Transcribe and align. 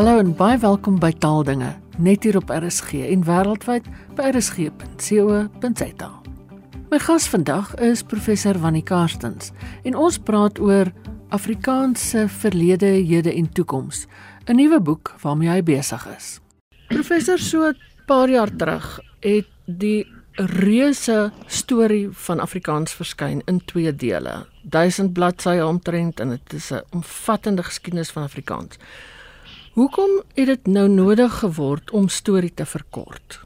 Hallo 0.00 0.16
en 0.16 0.30
baie 0.32 0.56
welkom 0.56 0.94
by 0.96 1.10
Taaldinge, 1.12 1.74
net 2.00 2.22
hier 2.24 2.38
op 2.38 2.48
RSG 2.48 3.02
en 3.12 3.20
wêreldwyd 3.26 3.84
by 4.16 4.30
rsg.co.za. 4.30 6.08
My 6.88 7.00
gas 7.04 7.26
vandag 7.28 7.74
is 7.84 8.00
professor 8.08 8.56
Wannie 8.62 8.80
Karstens 8.80 9.50
en 9.84 9.98
ons 10.00 10.16
praat 10.24 10.56
oor 10.56 10.88
Afrikaanse 11.36 12.22
verlede, 12.32 12.94
hede 13.10 13.34
en 13.34 13.50
toekoms, 13.52 14.06
'n 14.48 14.56
nuwe 14.56 14.80
boek 14.80 15.12
waarmee 15.20 15.50
hy 15.50 15.60
besig 15.62 16.08
is. 16.16 16.40
Professor, 16.88 17.38
so 17.38 17.68
'n 17.68 17.76
paar 18.06 18.30
jaar 18.30 18.56
terug 18.56 19.00
het 19.20 19.52
die 19.66 20.06
reuse 20.34 21.30
storie 21.46 22.08
van 22.10 22.40
Afrikaans 22.40 22.92
verskyn 22.92 23.42
in 23.44 23.60
twee 23.64 23.92
dele. 23.92 24.46
1000 24.62 25.12
bladsye 25.12 25.66
omtrent 25.66 26.20
en 26.20 26.28
dit 26.28 26.52
is 26.52 26.72
'n 26.72 26.80
omvattende 26.90 27.62
geskiedenis 27.62 28.10
van 28.10 28.22
Afrikaans. 28.22 28.78
Hoekom 29.80 30.10
het 30.36 30.46
dit 30.46 30.66
nou 30.66 30.88
nodig 30.92 31.38
geword 31.40 31.90
om 31.96 32.08
storie 32.12 32.50
te 32.54 32.66
verkort? 32.68 33.38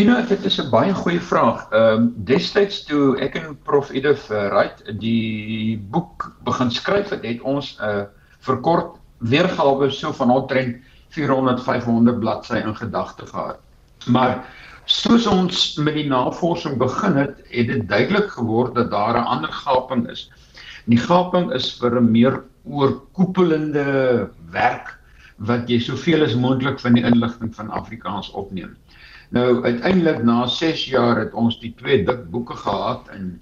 You 0.00 0.06
know, 0.08 0.28
dit 0.28 0.44
is 0.48 0.56
'n 0.56 0.70
baie 0.70 0.94
goeie 0.94 1.20
vraag. 1.20 1.66
Ehm 1.70 1.92
um, 1.96 2.06
destyds 2.16 2.78
toe 2.88 3.18
ek 3.20 3.36
en 3.36 3.58
Prof 3.62 3.90
Edith 3.90 4.24
uh, 4.30 4.48
Wright 4.48 4.80
die 5.02 5.76
boek 5.90 6.32
begin 6.48 6.70
skryf 6.70 7.12
het, 7.12 7.28
het 7.28 7.44
ons 7.44 7.76
'n 7.76 7.84
uh, 7.84 8.02
verkort 8.40 8.96
weergawe 9.18 9.90
so 9.90 10.12
van 10.12 10.30
omtrent 10.30 10.76
400 11.08 11.62
500 11.62 12.18
bladsye 12.20 12.64
in 12.64 12.76
gedagte 12.76 13.26
gehad. 13.26 13.60
Maar 14.06 14.44
soos 14.84 15.26
ons 15.26 15.76
met 15.76 15.94
die 15.94 16.08
navorsing 16.08 16.78
begin 16.78 17.16
het, 17.16 17.36
het 17.50 17.66
dit 17.66 17.88
duidelik 17.88 18.30
geword 18.30 18.74
dat 18.74 18.90
daar 18.90 19.20
'n 19.20 19.28
ander 19.36 19.52
gaping 19.52 20.08
is. 20.08 20.30
En 20.86 20.96
die 20.96 21.04
gaping 21.04 21.52
is 21.52 21.76
vir 21.76 22.00
'n 22.00 22.10
meer 22.10 22.44
oorkoepelende 22.64 24.30
werk 24.50 24.97
wat 25.38 25.68
jy 25.70 25.78
soveel 25.82 26.24
as 26.26 26.34
moontlik 26.34 26.80
van 26.82 26.96
die 26.98 27.04
inligting 27.06 27.54
van 27.54 27.70
Afrikaans 27.70 28.30
opneem. 28.30 28.76
Nou 29.34 29.64
uiteindelik 29.64 30.22
na 30.24 30.46
6 30.46 30.86
jaar 30.88 31.18
het 31.20 31.34
ons 31.36 31.60
die 31.60 31.74
twee 31.78 32.04
dik 32.04 32.30
boeke 32.32 32.56
gehad 32.56 33.08
en 33.14 33.36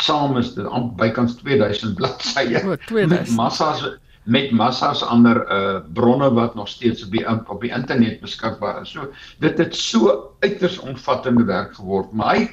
saam 0.00 0.38
is 0.40 0.54
dit 0.54 0.66
amper 0.66 0.96
bykans 1.06 1.36
2000 1.42 1.98
bladsye 1.98 2.62
met 3.10 3.34
massas 3.36 3.84
met 4.24 4.52
massas 4.54 5.02
ander 5.02 5.42
uh 5.50 5.80
bronne 5.92 6.30
wat 6.32 6.54
nog 6.54 6.68
steeds 6.68 7.04
op 7.04 7.10
die 7.10 7.24
op 7.28 7.60
die 7.60 7.72
internet 7.74 8.20
beskikbaar 8.20 8.82
is. 8.82 8.94
So 8.94 9.10
dit 9.42 9.58
het 9.58 9.76
so 9.76 10.34
uiters 10.40 10.78
omvattende 10.78 11.44
werk 11.44 11.74
geword, 11.74 12.12
maar 12.12 12.36
hy 12.36 12.48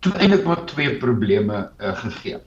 het 0.00 0.14
eintlik 0.14 0.44
maar 0.46 0.64
twee 0.70 0.96
probleme 0.96 1.70
uh 1.80 1.96
gegee. 1.98 2.38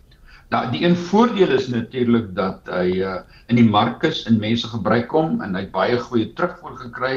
Nou 0.52 0.62
die 0.72 0.84
een 0.84 0.96
voordeel 0.96 1.54
is 1.56 1.70
natuurlik 1.72 2.34
dat 2.36 2.68
hy 2.72 3.00
uh 3.02 3.20
in 3.52 3.60
die 3.60 3.68
mark 3.68 4.04
is 4.08 4.24
en 4.28 4.40
mense 4.40 4.68
gebruik 4.68 5.12
hom 5.12 5.42
en 5.44 5.56
hy 5.56 5.66
het 5.66 5.72
baie 5.72 5.98
goeie 6.00 6.32
terugvoer 6.36 6.78
gekry 6.86 7.14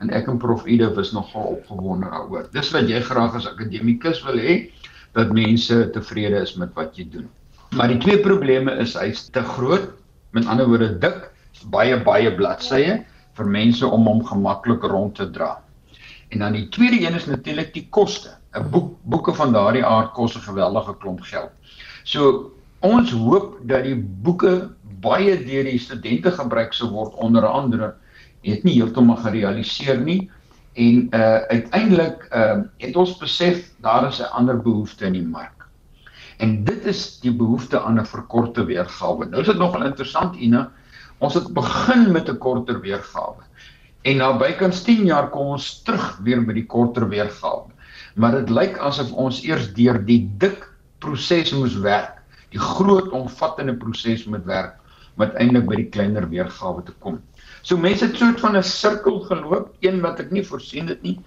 en 0.00 0.10
ek 0.12 0.28
en 0.28 0.38
Prof 0.38 0.66
Ida 0.66 0.90
was 0.96 1.12
nogal 1.12 1.56
opgewonde 1.56 2.08
daaroor. 2.12 2.48
Dis 2.52 2.70
wat 2.76 2.88
jy 2.88 3.00
graag 3.00 3.34
as 3.34 3.48
akademikus 3.48 4.20
wil 4.24 4.40
hê 4.40 4.56
dat 5.16 5.32
mense 5.32 5.78
tevrede 5.92 6.42
is 6.44 6.56
met 6.60 6.74
wat 6.76 6.96
jy 6.96 7.08
doen. 7.12 7.28
Maar 7.76 7.88
die 7.88 8.00
twee 8.04 8.20
probleme 8.20 8.72
is 8.84 8.96
hy's 8.96 9.28
te 9.32 9.42
groot 9.42 9.88
Met 10.30 10.46
ander 10.46 10.66
woorde 10.68 10.90
dik, 11.00 11.30
baie 11.72 11.96
baie 12.04 12.30
bladsye 12.36 12.98
vir 13.38 13.48
mense 13.48 13.86
om 13.86 14.04
hom 14.10 14.20
gemaklik 14.28 14.84
rond 14.92 15.14
te 15.16 15.24
dra. 15.32 15.54
En 16.28 16.44
dan 16.44 16.56
die 16.58 16.66
tweede 16.74 17.00
een 17.00 17.16
is 17.16 17.26
natuurlik 17.26 17.72
die 17.74 17.86
koste. 17.90 18.34
'n 18.56 18.68
Boek 18.70 18.96
boeke 19.04 19.32
van 19.34 19.52
daardie 19.52 19.84
aard 19.84 20.12
kos 20.12 20.36
'n 20.36 20.44
geweldige 20.44 20.94
klomp 21.00 21.20
geld. 21.20 21.50
So 22.04 22.52
ons 22.80 23.10
hoop 23.10 23.58
dat 23.66 23.84
die 23.84 23.96
boeke 23.96 24.70
baie 25.02 25.36
deur 25.44 25.64
die 25.64 25.78
studente 25.78 26.30
gebruik 26.30 26.72
sou 26.74 26.90
word 26.90 27.14
onder 27.22 27.46
andere 27.46 27.94
het 28.46 28.64
nie 28.64 28.78
heeltemal 28.78 29.18
gerealiseer 29.22 29.98
nie 30.00 30.30
en 30.78 31.08
uh 31.14 31.38
uiteindelik 31.50 32.28
uh 32.30 32.62
het 32.78 32.96
ons 32.96 33.16
besef 33.18 33.70
daar 33.82 34.08
is 34.08 34.20
'n 34.20 34.30
ander 34.32 34.62
behoefte 34.62 35.06
in 35.06 35.12
die 35.12 35.26
mark. 35.26 35.66
En 36.38 36.64
dit 36.64 36.84
is 36.86 37.20
die 37.20 37.32
behoefte 37.34 37.80
aan 37.80 37.98
'n 38.00 38.06
verkorte 38.06 38.64
weergawe. 38.64 39.26
Nou 39.26 39.40
is 39.40 39.46
dit 39.46 39.58
nogal 39.58 39.84
interessant 39.84 40.36
Ina. 40.36 40.70
Ons 41.18 41.34
het 41.34 41.52
begin 41.52 42.12
met 42.12 42.28
'n 42.28 42.38
korter 42.38 42.80
weergawe. 42.80 43.42
En 44.02 44.16
na 44.16 44.36
bykans 44.36 44.82
10 44.82 45.04
jaar 45.04 45.30
kom 45.30 45.46
ons 45.46 45.82
terug 45.82 46.18
weer 46.22 46.44
by 46.44 46.52
die 46.52 46.66
korter 46.66 47.08
weergawe. 47.08 47.66
Maar 48.14 48.32
dit 48.32 48.50
lyk 48.50 48.78
asof 48.78 49.12
ons 49.12 49.42
eers 49.42 49.72
deur 49.74 50.04
die 50.04 50.30
dik 50.38 50.68
proses 50.98 51.52
moes 51.52 51.74
werk. 51.74 52.17
Die 52.54 52.60
groot 52.60 53.08
omvattende 53.12 53.74
proses 53.76 54.24
moet 54.24 54.44
werk 54.44 54.76
om 55.16 55.26
uiteindelik 55.26 55.66
by 55.68 55.76
die 55.80 55.90
kleiner 55.94 56.28
weergawe 56.30 56.84
te 56.86 56.94
kom. 57.02 57.18
So 57.62 57.76
mense 57.76 58.06
het 58.06 58.16
soort 58.16 58.40
van 58.40 58.56
'n 58.56 58.62
sirkel 58.62 59.20
geloop, 59.20 59.74
een 59.80 60.00
wat 60.00 60.20
ek 60.20 60.30
nie 60.30 60.44
voorsien 60.46 60.88
het 60.88 61.02
nie, 61.02 61.18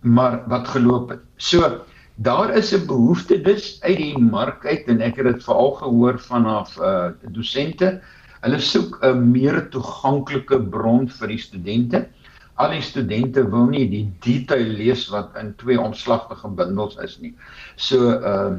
maar 0.00 0.42
wat 0.48 0.68
geloop 0.68 1.10
het. 1.10 1.20
So 1.36 1.82
daar 2.16 2.54
is 2.54 2.72
'n 2.72 2.86
behoefte 2.86 3.40
dus 3.42 3.78
uit 3.82 3.96
die 3.96 4.18
mark 4.18 4.66
uit 4.66 4.86
en 4.86 5.00
ek 5.00 5.16
het 5.16 5.26
dit 5.26 5.44
veral 5.44 5.72
gehoor 5.72 6.18
vanaf 6.18 6.78
uh 6.78 7.10
dosente. 7.32 8.00
Hulle 8.40 8.58
soek 8.58 8.98
'n 9.02 9.30
meer 9.30 9.68
toeganklike 9.70 10.60
bron 10.60 11.08
vir 11.08 11.28
die 11.28 11.38
studente. 11.38 12.08
Al 12.54 12.70
die 12.70 12.82
studente 12.82 13.50
wil 13.50 13.66
nie 13.66 13.88
die 13.90 14.12
detail 14.20 14.66
lees 14.66 15.08
wat 15.08 15.36
in 15.40 15.54
twee 15.56 15.80
omslagtige 15.80 16.48
bundels 16.48 16.96
is 16.96 17.18
nie. 17.20 17.34
So 17.76 18.10
uh 18.10 18.54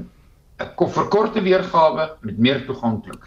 'n 0.63 0.89
verkorte 0.89 1.41
weergawe 1.41 2.09
met 2.21 2.37
meer 2.37 2.65
toeganklik. 2.65 3.21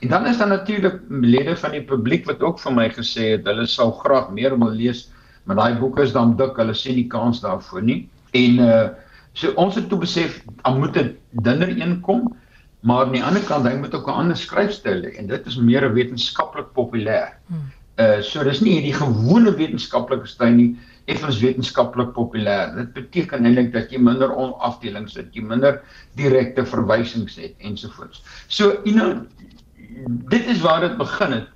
En 0.00 0.08
dan 0.08 0.26
is 0.26 0.38
daar 0.38 0.48
natuurlik 0.48 1.00
lede 1.08 1.56
van 1.56 1.70
die 1.70 1.84
publiek 1.84 2.26
wat 2.26 2.42
ook 2.42 2.60
vir 2.60 2.72
my 2.72 2.88
gesê 2.90 3.36
het 3.36 3.44
hulle 3.44 3.66
sou 3.66 3.92
graag 3.92 4.30
meer 4.30 4.58
wil 4.58 4.70
lees, 4.70 5.10
maar 5.44 5.56
daai 5.56 5.78
boeke 5.78 6.02
is 6.02 6.12
dan 6.12 6.36
dik, 6.36 6.56
hulle 6.56 6.74
sien 6.74 6.94
nie 6.94 7.08
kans 7.08 7.40
daarvoor 7.40 7.82
nie. 7.82 8.08
En 8.32 8.58
uh 8.58 8.88
So 9.34 9.50
ons 9.58 9.74
het 9.74 9.88
toe 9.90 9.98
besef 9.98 10.38
dan 10.62 10.78
moet 10.78 10.96
'n 10.96 11.16
dunner 11.42 11.68
een 11.68 12.00
kom, 12.00 12.36
maar 12.80 13.06
aan 13.06 13.12
die 13.12 13.24
ander 13.24 13.42
kant 13.42 13.66
hy 13.66 13.74
moet 13.74 13.94
ook 13.94 14.06
'n 14.08 14.20
ander 14.22 14.36
skryfstyl 14.36 15.02
hê 15.02 15.18
en 15.18 15.26
dit 15.26 15.46
is 15.46 15.56
meer 15.56 15.92
wetenskaplik 15.92 16.70
populêr. 16.74 17.34
Hmm. 17.46 17.72
Uh 17.98 18.22
so 18.22 18.44
dis 18.44 18.60
nie 18.60 18.78
hierdie 18.78 18.94
gewone 18.94 19.54
wetenskaplike 19.56 20.26
styl 20.26 20.54
nie, 20.54 20.78
effens 21.04 21.40
wetenskaplik 21.40 22.12
populêr. 22.16 22.74
Dit 22.76 22.92
beteken 22.92 23.44
eintlik 23.44 23.72
dat 23.72 23.90
jy 23.92 23.98
minder 23.98 24.32
afdelings 24.58 25.14
het, 25.14 25.34
jy 25.36 25.42
minder 25.42 25.82
direkte 26.16 26.64
verwysings 26.66 27.36
het 27.36 27.54
ensovoorts. 27.58 28.22
So 28.48 28.80
you 28.84 28.94
know 28.94 29.26
dit 30.30 30.46
is 30.46 30.60
waar 30.60 30.80
dit 30.80 30.96
begin 30.96 31.32
het. 31.32 31.50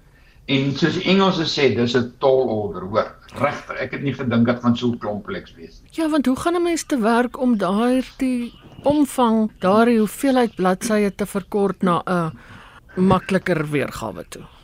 En 0.49 0.71
soos 0.81 0.97
Engelse 1.05 1.45
sê, 1.45 1.75
dis 1.77 1.95
'n 1.97 2.15
tall 2.19 2.49
order, 2.49 2.83
hoor. 2.83 3.15
Regtig, 3.37 3.77
ek 3.77 3.91
het 3.91 4.03
nie 4.03 4.15
gedink 4.15 4.47
dit 4.47 4.61
gaan 4.61 4.77
so 4.77 4.97
kompleks 4.97 5.55
wees 5.55 5.81
nie. 5.83 5.91
Ja, 5.93 6.09
want 6.09 6.27
hoe 6.27 6.37
gaan 6.37 6.55
'n 6.55 6.63
mens 6.63 6.85
te 6.85 6.99
werk 6.99 7.39
om 7.39 7.59
daardie 7.59 8.53
omvang, 8.83 9.51
daardie 9.59 9.99
hoeveelheid 9.99 10.55
bladsye 10.55 11.15
te 11.15 11.27
verkort 11.27 11.83
na 11.83 12.03
'n 12.07 12.33
makliker 12.97 13.71
weergawe 13.71 14.25
toe? 14.29 14.58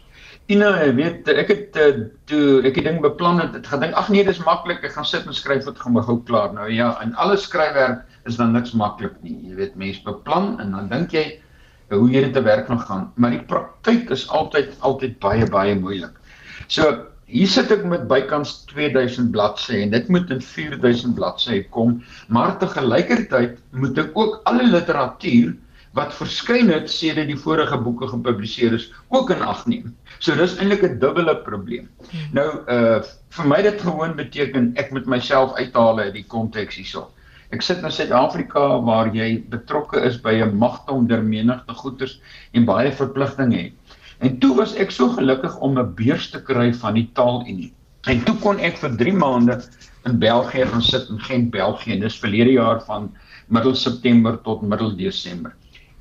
Ina, 0.52 0.70
weet 0.92 1.28
ek 1.32 1.48
het 1.48 1.76
uh, 1.80 2.02
toe 2.28 2.60
ek 2.68 2.76
die 2.76 2.84
ding 2.84 2.98
beplan 3.00 3.38
het, 3.40 3.54
het 3.56 3.68
gedink 3.70 3.94
ag 3.96 4.10
nee, 4.12 4.24
dis 4.26 4.42
maklik, 4.44 4.82
ek 4.84 4.92
gaan 4.92 5.06
sit 5.08 5.24
en 5.24 5.36
skryf 5.36 5.64
wat 5.64 5.80
gaan 5.80 5.96
gou 6.04 6.18
klaar. 6.28 6.52
Nou 6.52 6.68
ja, 6.68 6.90
en 7.00 7.14
alle 7.16 7.38
skryfwerk 7.40 8.02
is 8.28 8.36
dan 8.36 8.52
niks 8.52 8.74
maklik 8.76 9.16
nie. 9.24 9.38
Jy 9.48 9.56
weet, 9.56 9.78
mense 9.80 10.04
beplan 10.04 10.58
en 10.60 10.76
dan 10.76 10.90
dink 10.92 11.16
jy 11.16 11.24
hoe 11.94 12.10
jy 12.12 12.26
dit 12.26 12.36
te 12.36 12.42
werk 12.44 12.68
gaan 12.68 12.82
gaan, 12.84 13.08
maar 13.16 13.32
die 13.32 13.42
praktyk 13.48 14.12
is 14.12 14.26
altyd 14.32 14.72
altyd 14.84 15.18
baie 15.24 15.48
baie 15.48 15.74
moeilik. 15.80 16.14
So 16.68 16.92
hier 17.24 17.48
sit 17.48 17.72
ek 17.72 17.84
met 17.88 18.06
bykans 18.10 18.54
2000 18.72 19.32
bladsye 19.32 19.80
en 19.84 19.92
dit 19.96 20.08
moet 20.12 20.28
in 20.32 20.44
4000 20.44 21.16
bladsye 21.16 21.62
kom, 21.72 21.98
maar 22.28 22.56
te 22.60 22.68
gelykertyd 22.68 23.56
moet 23.72 24.00
ek 24.00 24.12
ook 24.12 24.40
alle 24.50 24.68
literatuur 24.68 25.54
wat 25.94 26.14
verskyn 26.18 26.72
het 26.72 26.90
sedert 26.90 27.28
die 27.30 27.38
vorige 27.38 27.76
boeke 27.78 28.08
gepubliseer 28.10 28.72
is 28.74 28.88
ook 29.14 29.30
in 29.30 29.42
ag 29.46 29.66
neem. 29.70 29.92
So 30.18 30.34
dis 30.34 30.56
eintlik 30.58 30.82
'n 30.82 30.98
dubbele 30.98 31.36
probleem. 31.46 31.88
Hmm. 32.10 32.30
Nou 32.32 32.48
uh 32.68 33.02
vir 33.34 33.46
my 33.50 33.62
dit 33.62 33.80
gewoon 33.80 34.14
beteken 34.16 34.72
ek 34.76 34.90
moet 34.90 35.06
myself 35.06 35.54
uithaal 35.54 35.98
uit 35.98 36.14
die 36.14 36.26
konteks 36.26 36.76
hierso. 36.76 37.10
Ek 37.50 37.62
sit 37.62 37.82
in 37.82 37.90
Suid-Afrika 37.90 38.80
waar 38.82 39.10
jy 39.14 39.44
betrokke 39.50 40.02
is 40.02 40.18
by 40.18 40.34
'n 40.42 40.58
magtom 40.58 41.06
der 41.06 41.22
menigte 41.22 41.74
goeders 41.74 42.20
en 42.52 42.64
baie 42.64 42.92
verpligtinge 42.92 43.62
het. 43.62 43.72
En 44.18 44.38
toe 44.38 44.54
was 44.56 44.74
ek 44.74 44.90
so 44.90 45.08
gelukkig 45.08 45.56
om 45.58 45.78
'n 45.78 45.94
beurs 45.94 46.30
te 46.30 46.42
kry 46.42 46.72
van 46.72 46.94
die 46.94 47.10
Taalunie. 47.14 47.72
En 48.06 48.24
toe 48.24 48.36
kon 48.36 48.58
ek 48.58 48.76
vir 48.78 48.96
3 48.96 49.12
maande 49.12 49.62
in 50.04 50.18
België 50.18 50.66
gaan 50.66 50.82
sit 50.82 51.08
in 51.08 51.20
Gent, 51.20 51.50
België. 51.50 52.00
Dis 52.00 52.18
verlede 52.18 52.52
jaar 52.52 52.82
van 52.84 53.12
middel 53.48 53.74
September 53.74 54.40
tot 54.42 54.62
middel 54.62 54.96
Desember. 54.96 55.54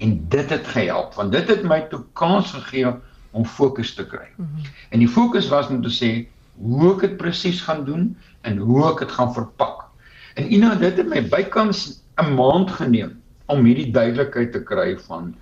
En 0.03 0.13
dit 0.29 0.49
het 0.49 0.67
gehelp 0.75 1.15
want 1.19 1.31
dit 1.31 1.47
het 1.47 1.63
my 1.67 1.79
toe 1.91 2.03
kans 2.19 2.51
gegee 2.51 2.91
om 3.31 3.45
fokus 3.45 3.93
te 3.95 4.05
kry. 4.05 4.27
Mm 4.35 4.45
-hmm. 4.45 4.71
En 4.89 4.99
die 4.99 5.09
fokus 5.09 5.47
was 5.49 5.67
om 5.67 5.81
te 5.81 5.93
sê 5.93 6.11
hoe 6.57 6.93
ek 6.93 6.99
dit 7.07 7.17
presies 7.17 7.61
gaan 7.61 7.85
doen 7.85 8.17
en 8.41 8.57
hoe 8.57 8.85
ek 8.91 8.99
dit 9.05 9.11
gaan 9.11 9.33
verpak. 9.33 9.87
En 10.33 10.53
Ina, 10.53 10.75
dit 10.75 10.97
het 10.97 11.09
my 11.09 11.21
bykans 11.29 12.03
'n 12.21 12.35
maand 12.35 12.71
geneem 12.71 13.21
om 13.45 13.65
hierdie 13.65 13.91
duidelikheid 13.91 14.51
te 14.51 14.63
kry 14.63 14.97
van 15.07 15.33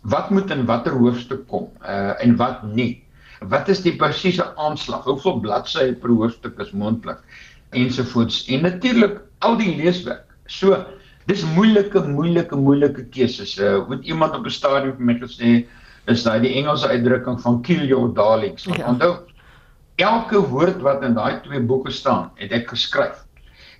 wat 0.00 0.30
moet 0.30 0.50
in 0.50 0.66
watter 0.66 0.92
hoofstuk 0.92 1.46
kom 1.50 1.70
uh 1.82 2.14
en 2.22 2.36
wat 2.36 2.62
nie. 2.62 3.02
Wat 3.40 3.68
is 3.68 3.82
die 3.84 3.96
presiese 3.96 4.46
aanslag? 4.56 5.04
Hoeveel 5.04 5.40
bladsye 5.40 5.94
per 6.00 6.10
hoofstuk 6.10 6.58
is 6.58 6.70
moontlik? 6.70 7.18
Ensovoorts. 7.70 8.46
En 8.46 8.62
natuurlik 8.62 9.20
al 9.38 9.56
die 9.56 9.76
leeswerk. 9.76 10.24
So, 10.46 10.86
dis 11.26 11.44
moeilike, 11.56 12.02
moeilike, 12.06 12.56
moeilike 12.56 13.04
keuses. 13.14 13.56
Uh, 13.58 13.80
wat 13.88 14.04
iemand 14.04 14.34
op 14.34 14.46
'n 14.46 14.50
stadium 14.50 14.96
vir 14.96 15.06
my 15.06 15.16
gesê 15.20 15.66
is 16.06 16.22
daai 16.22 16.40
die 16.40 16.54
Engelse 16.54 16.88
uitdrukking 16.88 17.40
van 17.40 17.62
kill 17.62 17.86
your 17.86 18.12
darlings. 18.14 18.66
Want 18.66 18.78
ja. 18.78 18.88
onthou 18.88 19.12
elke 19.96 20.40
woord 20.48 20.82
wat 20.84 21.02
in 21.02 21.14
daai 21.14 21.40
twee 21.42 21.60
boeke 21.60 21.90
staan, 21.90 22.30
het 22.34 22.52
ek 22.52 22.68
geskryf. 22.68 23.24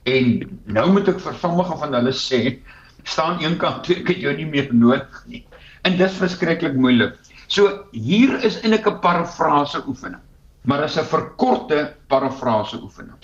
En 0.06 0.42
nou 0.64 0.86
moet 0.92 1.08
ek 1.08 1.20
vir 1.20 1.34
sommige 1.34 1.76
van 1.78 1.94
hulle 1.94 2.14
sê, 2.14 2.58
staan 3.04 3.42
een 3.42 3.56
kant 3.58 3.88
ek 3.90 4.08
het 4.08 4.22
jou 4.22 4.34
nie 4.34 4.46
meer 4.46 4.72
nodig 4.74 5.22
nie. 5.26 5.44
En 5.86 5.96
dis 5.96 6.18
verskriklik 6.18 6.74
moeilik. 6.74 7.14
So 7.46 7.86
hier 7.92 8.42
is 8.42 8.58
eintlik 8.62 8.86
'n 8.90 9.00
parafrase 9.00 9.84
oefening, 9.86 10.22
maar 10.64 10.80
dit 10.80 10.90
is 10.90 10.98
'n 10.98 11.04
verkorte 11.04 11.94
parafrase 12.08 12.82
oefening. 12.82 13.18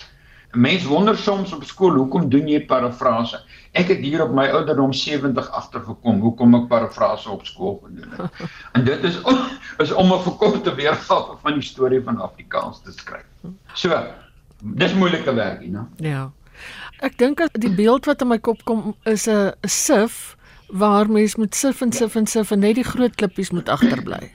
'n 0.53 0.59
Mens 0.59 0.83
wonder 0.85 1.17
soms 1.17 1.53
op 1.53 1.63
skool, 1.63 1.95
hoekom 1.97 2.29
doen 2.29 2.47
jy 2.47 2.65
parafrase? 2.65 3.39
Ek 3.71 3.87
het 3.87 3.97
hier 4.05 4.21
op 4.21 4.33
my 4.33 4.45
ouderdom 4.53 4.93
70 4.93 5.49
agtergekom 5.49 6.19
hoekom 6.21 6.55
ek 6.55 6.67
parafrase 6.67 7.29
op 7.29 7.45
skool 7.45 7.79
gedoen 7.83 8.13
het. 8.17 8.49
En 8.73 8.85
dit 8.85 9.03
is 9.03 9.17
is 9.81 9.91
om 9.91 10.13
'n 10.13 10.21
verkorte 10.21 10.75
weergawe 10.75 11.37
van 11.41 11.53
die 11.53 11.61
storie 11.61 12.01
van 12.01 12.21
Afrikaans 12.21 12.81
te 12.81 12.91
skryf. 12.91 13.25
So, 13.73 14.03
dis 14.61 14.93
moeilike 14.93 15.33
werk, 15.33 15.61
hè? 15.61 15.81
Ja. 15.97 16.31
Ek 16.99 17.17
dink 17.17 17.37
dat 17.37 17.49
die 17.53 17.73
beeld 17.73 18.05
wat 18.05 18.21
in 18.21 18.27
my 18.27 18.37
kop 18.37 18.63
kom 18.63 18.95
is 19.03 19.27
'n 19.27 19.51
sif 19.61 20.37
waar 20.67 21.09
mens 21.09 21.35
met 21.35 21.55
sif 21.55 21.81
en 21.81 21.91
sif 21.91 22.15
en 22.15 22.27
sif 22.27 22.51
en 22.51 22.59
net 22.59 22.75
die 22.75 22.83
groot 22.83 23.15
klippies 23.15 23.51
moet 23.51 23.69
agterbly. 23.69 24.31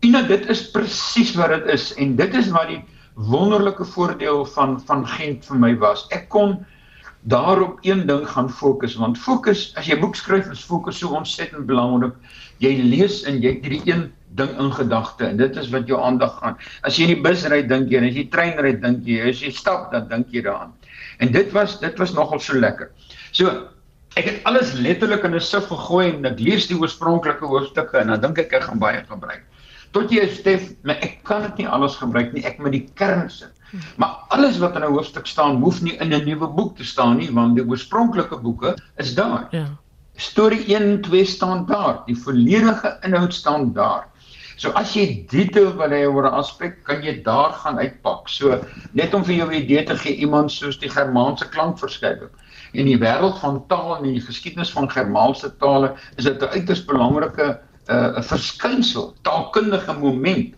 Ina, 0.00 0.22
dit 0.22 0.46
is 0.48 0.70
presies 0.70 1.34
wat 1.34 1.48
dit 1.48 1.66
is 1.66 1.94
en 1.94 2.16
dit 2.16 2.34
is 2.34 2.48
wat 2.48 2.66
die 2.68 2.84
wonderlike 3.14 3.84
voordeel 3.84 4.44
van 4.44 4.80
van 4.86 5.06
Gent 5.06 5.44
vir 5.44 5.58
my 5.58 5.72
was. 5.78 6.06
Ek 6.10 6.28
kon 6.28 6.60
daarop 7.22 7.78
een 7.86 8.06
ding 8.06 8.24
gaan 8.28 8.48
fokus 8.50 8.96
want 8.98 9.18
fokus 9.18 9.68
as 9.78 9.86
jy 9.86 9.98
boek 10.00 10.16
skryf 10.18 10.48
is 10.50 10.64
fokus 10.64 10.98
so 10.98 11.14
ontsettend 11.14 11.66
belangrik. 11.66 12.14
Jy 12.58 12.74
lees 12.82 13.22
en 13.28 13.40
jy 13.42 13.56
het 13.56 13.66
hierdie 13.66 13.82
een 13.86 14.08
ding 14.38 14.50
in 14.58 14.72
gedagte 14.72 15.26
en 15.28 15.36
dit 15.36 15.56
is 15.56 15.68
wat 15.74 15.86
jou 15.90 16.00
aandag 16.00 16.38
gaan. 16.40 16.56
As 16.82 16.96
jy 16.96 17.10
in 17.10 17.14
die 17.16 17.22
bus 17.22 17.44
ry, 17.52 17.60
dink 17.66 17.92
jy, 17.92 18.00
as 18.08 18.16
jy 18.16 18.26
trein 18.32 18.58
ry, 18.58 18.72
dink 18.80 19.06
jy, 19.06 19.20
as 19.28 19.42
jy 19.44 19.52
stap, 19.54 19.90
dan 19.92 20.08
dink 20.08 20.32
jy 20.32 20.42
daaraan. 20.46 20.72
En 21.20 21.32
dit 21.32 21.52
was 21.52 21.78
dit 21.80 21.98
was 21.98 22.14
nogal 22.16 22.40
so 22.40 22.58
lekker. 22.58 22.90
So 23.30 23.52
ek 24.16 24.26
het 24.28 24.44
alles 24.48 24.74
letterlik 24.74 25.24
in 25.24 25.34
'n 25.34 25.40
sif 25.40 25.68
gegooi 25.68 26.12
en 26.16 26.26
ek 26.26 26.40
lees 26.40 26.66
die 26.66 26.76
oorspronklike 26.76 27.46
hoofstukke 27.46 27.98
en 27.98 28.08
dan 28.08 28.20
dink 28.20 28.38
ek 28.38 28.52
ek 28.52 28.68
gaan 28.68 28.78
baie 28.78 29.04
gebruik. 29.08 29.44
Tot 29.92 30.12
jy 30.12 30.24
stef, 30.28 30.70
maar 30.82 31.00
ek 31.04 31.18
kan 31.28 31.42
dit 31.42 31.62
nie 31.62 31.68
alles 31.68 31.96
gebruik 32.00 32.32
nie. 32.32 32.44
Ek 32.48 32.58
moet 32.58 32.72
die 32.72 32.86
kern 32.96 33.28
sit. 33.30 33.52
Maar 33.96 34.26
alles 34.36 34.58
wat 34.60 34.76
in 34.76 34.84
'n 34.84 34.92
hoofstuk 34.92 35.26
staan, 35.26 35.60
hoef 35.62 35.82
nie 35.82 35.96
in 36.00 36.12
'n 36.12 36.24
nuwe 36.24 36.46
boek 36.46 36.76
te 36.76 36.84
staan 36.84 37.16
nie, 37.16 37.30
want 37.32 37.56
die 37.56 37.64
oorspronklike 37.64 38.36
boeke 38.36 38.76
is 38.96 39.14
daar. 39.14 39.48
Ja. 39.50 39.66
Storie 40.16 40.64
1 40.68 40.82
en 40.82 41.00
2 41.00 41.24
staan 41.24 41.66
daar. 41.66 42.02
Die 42.06 42.16
volledige 42.16 42.98
inhoud 43.02 43.34
staan 43.34 43.72
daar. 43.72 44.08
So 44.56 44.70
as 44.78 44.92
jy 44.94 45.24
detail 45.30 45.72
wil 45.76 45.90
hê 45.90 46.04
oor 46.06 46.26
'n 46.28 46.38
aspek, 46.38 46.84
kan 46.84 47.02
jy 47.02 47.22
daar 47.22 47.52
gaan 47.52 47.78
uitpak. 47.78 48.28
So 48.28 48.60
net 48.92 49.14
om 49.14 49.24
vir 49.24 49.34
jou 49.34 49.48
'n 49.48 49.62
idee 49.62 49.84
te 49.84 49.96
gee, 49.96 50.16
iemand 50.16 50.52
soos 50.52 50.78
die 50.78 50.88
Germaanse 50.88 51.48
klankverskywing. 51.48 52.30
In 52.72 52.86
die 52.86 52.98
wêreld 52.98 53.38
van 53.40 53.66
taal 53.68 53.96
en 53.96 54.04
in 54.04 54.14
die 54.14 54.26
geskiedenis 54.26 54.70
van 54.70 54.90
Germaanse 54.90 55.56
tale 55.56 55.94
is 56.16 56.24
dit 56.24 56.42
'n 56.42 56.52
uiters 56.54 56.84
belangrike 56.84 57.60
'n 57.88 57.94
uh, 57.94 58.22
verskynsel, 58.22 59.14
taalkundige 59.22 59.92
moment. 59.98 60.54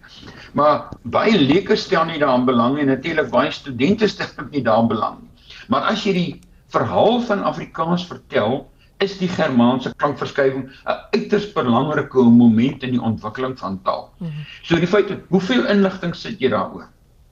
Maar 0.53 0.88
baie 1.03 1.38
leuke 1.38 1.76
stel 1.76 2.05
nie 2.05 2.19
daaraan 2.19 2.44
belang 2.44 2.79
en 2.79 2.87
natuurlik 2.87 3.31
baie 3.31 3.50
studente 3.50 4.09
stel 4.09 4.49
nie 4.50 4.62
daaraan 4.62 4.88
belang 4.88 5.21
nie. 5.23 5.31
Maar 5.69 5.88
as 5.94 6.05
jy 6.05 6.12
die 6.12 6.41
verhaal 6.69 7.21
van 7.21 7.43
Afrikaans 7.43 8.06
vertel, 8.06 8.67
is 9.03 9.17
die 9.19 9.29
Germaanse 9.29 9.93
klankverskywing 9.97 10.69
'n 10.69 10.99
uiters 11.17 11.53
belangrike 11.53 12.23
moment 12.23 12.82
in 12.82 12.91
die 12.91 13.03
ontwikkeling 13.03 13.59
van 13.59 13.81
taal. 13.82 14.12
Mhm. 14.19 14.44
So 14.62 14.77
die 14.77 14.87
feit 14.87 15.09
dat 15.09 15.25
hoeveel 15.29 15.67
inligting 15.67 16.15
sit 16.15 16.41
jy 16.41 16.49
daaroor? 16.49 16.88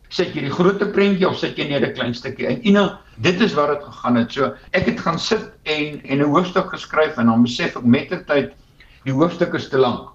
Sit 0.09 0.35
jy 0.35 0.43
die 0.43 0.50
groot 0.53 0.93
prentjie 0.93 1.29
of 1.29 1.38
sit 1.38 1.56
jy 1.56 1.69
net 1.69 1.83
'n 1.83 1.95
klein 1.95 2.15
stukkie? 2.15 2.47
En 2.47 2.67
Ina, 2.67 3.00
dit 3.17 3.41
is 3.41 3.55
wat 3.55 3.69
dit 3.69 3.85
gegaan 3.85 4.17
het. 4.17 4.33
So 4.33 4.55
ek 4.73 4.87
het 4.87 5.00
gaan 5.00 5.19
sit 5.19 5.53
en 5.62 6.03
en 6.05 6.19
'n 6.19 6.33
hoofstuk 6.33 6.71
geskryf 6.71 7.17
en 7.17 7.27
dan 7.27 7.43
besef 7.43 7.77
ek 7.77 7.85
mettertyd 7.85 8.53
die 8.53 8.62
hoofstuk 9.10 9.54
is 9.54 9.69
te 9.69 9.78
lank. 9.78 10.10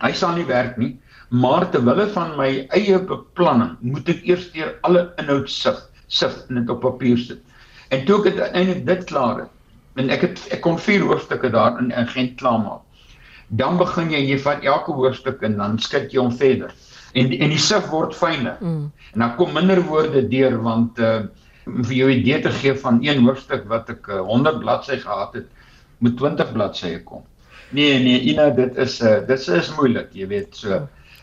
Hy 0.00 0.12
sal 0.16 0.32
nie 0.32 0.46
werk 0.48 0.78
nie, 0.80 0.94
maar 1.28 1.68
ter 1.70 1.84
wille 1.84 2.06
van 2.14 2.36
my 2.38 2.66
eie 2.72 2.98
beplanning 2.98 3.76
moet 3.84 4.08
ek 4.08 4.24
eers 4.24 4.48
deur 4.54 4.72
alle 4.88 5.10
inhoud 5.20 5.50
sif, 5.52 5.76
sif 6.08 6.38
en 6.48 6.62
dit 6.62 6.70
op 6.72 6.80
papier 6.80 7.18
sit. 7.20 7.42
En 7.92 8.04
toe 8.06 8.22
ek 8.24 8.38
uiteindelik 8.38 8.86
dit 8.86 9.04
klaar 9.10 9.42
het, 9.44 9.50
en 10.00 10.10
ek 10.14 10.24
het 10.24 10.40
ek 10.56 10.62
kon 10.64 10.78
vier 10.80 11.04
hoofstukke 11.04 11.50
daar 11.52 11.76
in 11.82 11.92
Gent 12.14 12.38
klaarmaak. 12.40 12.86
Dan 13.60 13.76
begin 13.76 14.12
jy 14.14 14.22
jy 14.30 14.38
vat 14.38 14.64
elke 14.64 14.94
hoofstuk 14.94 15.42
en 15.42 15.58
dan 15.58 15.78
skud 15.82 16.12
jy 16.14 16.22
hom 16.22 16.32
verder. 16.32 16.72
En 17.18 17.32
en 17.34 17.52
die 17.52 17.58
sif 17.60 17.88
word 17.90 18.14
fyner. 18.14 18.56
Mm. 18.60 18.88
En 19.12 19.24
dan 19.24 19.36
kom 19.36 19.52
minder 19.52 19.82
woorde 19.82 20.22
deur 20.30 20.56
want 20.62 20.98
uh 20.98 21.20
vir 21.70 21.92
jou 21.94 22.06
idee 22.10 22.40
te 22.42 22.50
gee 22.50 22.74
van 22.74 22.98
een 23.04 23.20
hoofstuk 23.22 23.66
wat 23.70 23.90
ek 23.92 24.08
uh, 24.08 24.22
100 24.26 24.58
bladsy 24.62 24.96
gehad 24.98 25.34
het, 25.36 25.44
moet 26.02 26.16
20 26.18 26.52
bladsye 26.56 27.02
kom. 27.06 27.20
Nee 27.70 27.98
nee, 28.02 28.20
Ina, 28.32 28.50
dit 28.50 28.76
is 28.76 29.00
uh 29.00 29.20
dit 29.26 29.48
is 29.48 29.74
moeilik, 29.76 30.08
jy 30.12 30.26
weet, 30.26 30.56
so 30.56 30.80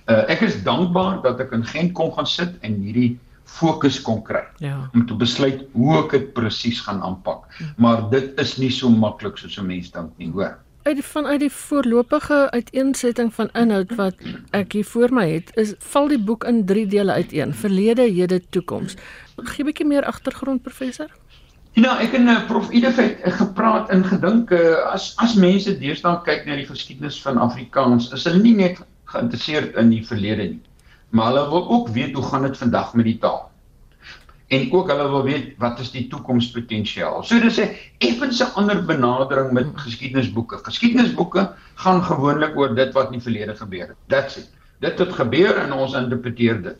uh 0.07 0.23
ek 0.31 0.41
is 0.47 0.61
dankbaar 0.63 1.21
dat 1.25 1.41
ek 1.43 1.51
in 1.57 1.65
Gent 1.67 1.93
kon 1.93 2.13
gaan 2.15 2.29
sit 2.29 2.53
en 2.61 2.77
hierdie 2.83 3.17
fokus 3.47 4.01
kon 4.03 4.21
kry 4.27 4.43
ja. 4.63 4.89
om 4.93 5.05
te 5.07 5.15
besluit 5.15 5.63
hoe 5.73 5.97
ek 6.01 6.15
dit 6.15 6.31
presies 6.35 6.81
gaan 6.83 7.01
aanpak. 7.03 7.47
Ja. 7.59 7.71
Maar 7.77 8.07
dit 8.11 8.39
is 8.43 8.57
nie 8.61 8.71
so 8.71 8.89
maklik 8.89 9.39
soos 9.39 9.57
'n 9.57 9.67
mens 9.67 9.91
dink 9.91 10.11
nie, 10.17 10.31
hoor. 10.31 10.57
Uit 10.87 11.03
vanuit 11.03 11.39
die 11.39 11.51
voorlopige 11.51 12.51
uiteensetting 12.51 13.33
van 13.33 13.49
inhoud 13.53 13.95
wat 13.95 14.15
ek 14.51 14.71
hier 14.71 14.85
voor 14.85 15.11
my 15.11 15.25
het, 15.27 15.51
is 15.55 15.73
val 15.79 16.07
die 16.07 16.19
boek 16.19 16.43
in 16.43 16.65
3 16.65 16.87
dele 16.87 17.11
uiteen: 17.11 17.53
verlede, 17.53 18.07
hede, 18.07 18.41
toekoms. 18.49 18.95
Gee 19.35 19.63
'n 19.63 19.65
bietjie 19.65 19.85
meer 19.85 20.05
agtergrond, 20.05 20.61
professor. 20.61 21.11
Ja, 21.77 21.99
ek 22.01 22.15
en 22.17 22.27
uh, 22.27 22.39
prof 22.49 22.71
Edef 22.73 22.97
het 22.97 23.19
uh, 23.21 23.33
gepraat 23.37 23.91
en 23.93 24.01
gedink 24.05 24.51
uh, 24.51 24.79
as 24.89 25.11
as 25.21 25.35
mense 25.37 25.75
deesdae 25.77 26.23
kyk 26.25 26.47
na 26.47 26.55
die 26.57 26.65
geskiedenis 26.65 27.21
van 27.21 27.37
Afrikaans, 27.37 28.09
is 28.17 28.25
hulle 28.25 28.41
nie 28.41 28.55
net 28.57 28.81
geïnteresseerd 29.13 29.77
in 29.77 29.93
die 29.93 30.01
verlede 30.05 30.49
nie 30.55 30.67
maar 31.09 31.25
hulle 31.25 31.49
wil 31.49 31.69
ook 31.69 31.87
weet 31.87 32.13
hoe 32.13 32.23
gaan 32.23 32.41
dit 32.41 32.57
vandag 32.57 32.93
met 32.93 33.05
die 33.05 33.17
taal. 33.17 33.51
En 34.47 34.71
ook 34.71 34.87
hulle 34.87 35.09
wil 35.09 35.23
weet 35.23 35.55
wat 35.59 35.79
is 35.79 35.91
die 35.91 36.07
toekomspotensiaal. 36.07 37.23
So 37.23 37.39
dis 37.39 37.59
'n 37.59 37.75
effens 37.97 38.39
'n 38.43 38.53
ander 38.55 38.85
benadering 38.85 39.51
met 39.51 39.67
geskiedenisboeke. 39.75 40.59
Geskiedenisboeke 40.63 41.53
gaan 41.75 42.03
gewoonlik 42.03 42.57
oor 42.57 42.75
dit 42.75 42.93
wat 42.93 43.05
in 43.05 43.11
die 43.11 43.21
verlede 43.21 43.55
gebeur 43.55 43.87
het. 43.87 43.97
That's 44.07 44.37
it. 44.37 44.49
Dit 44.79 44.99
het 44.99 45.13
gebeur 45.13 45.55
en 45.55 45.73
ons 45.73 45.93
interpreteer 45.93 46.61
dit. 46.61 46.77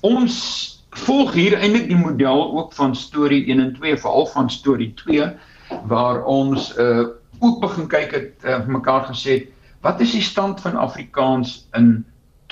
Ons 0.00 0.81
volg 0.92 1.32
hier 1.32 1.56
eintlik 1.58 1.88
die 1.88 1.98
model 1.98 2.52
ook 2.58 2.72
van 2.76 2.96
storie 2.96 3.44
1 3.46 3.60
en 3.60 3.72
2, 3.74 3.98
veral 3.98 4.26
van 4.26 4.50
storie 4.50 4.92
2 5.04 5.32
waar 5.88 6.24
ons 6.24 6.72
uh 6.78 7.08
ook 7.42 7.58
begin 7.58 7.88
kyk 7.90 8.12
het 8.14 8.44
uh, 8.46 8.60
mekaar 8.70 9.02
gesê 9.08 9.48
wat 9.82 9.98
is 10.00 10.12
die 10.14 10.22
stand 10.22 10.60
van 10.62 10.76
Afrikaans 10.78 11.66
in 11.74 12.04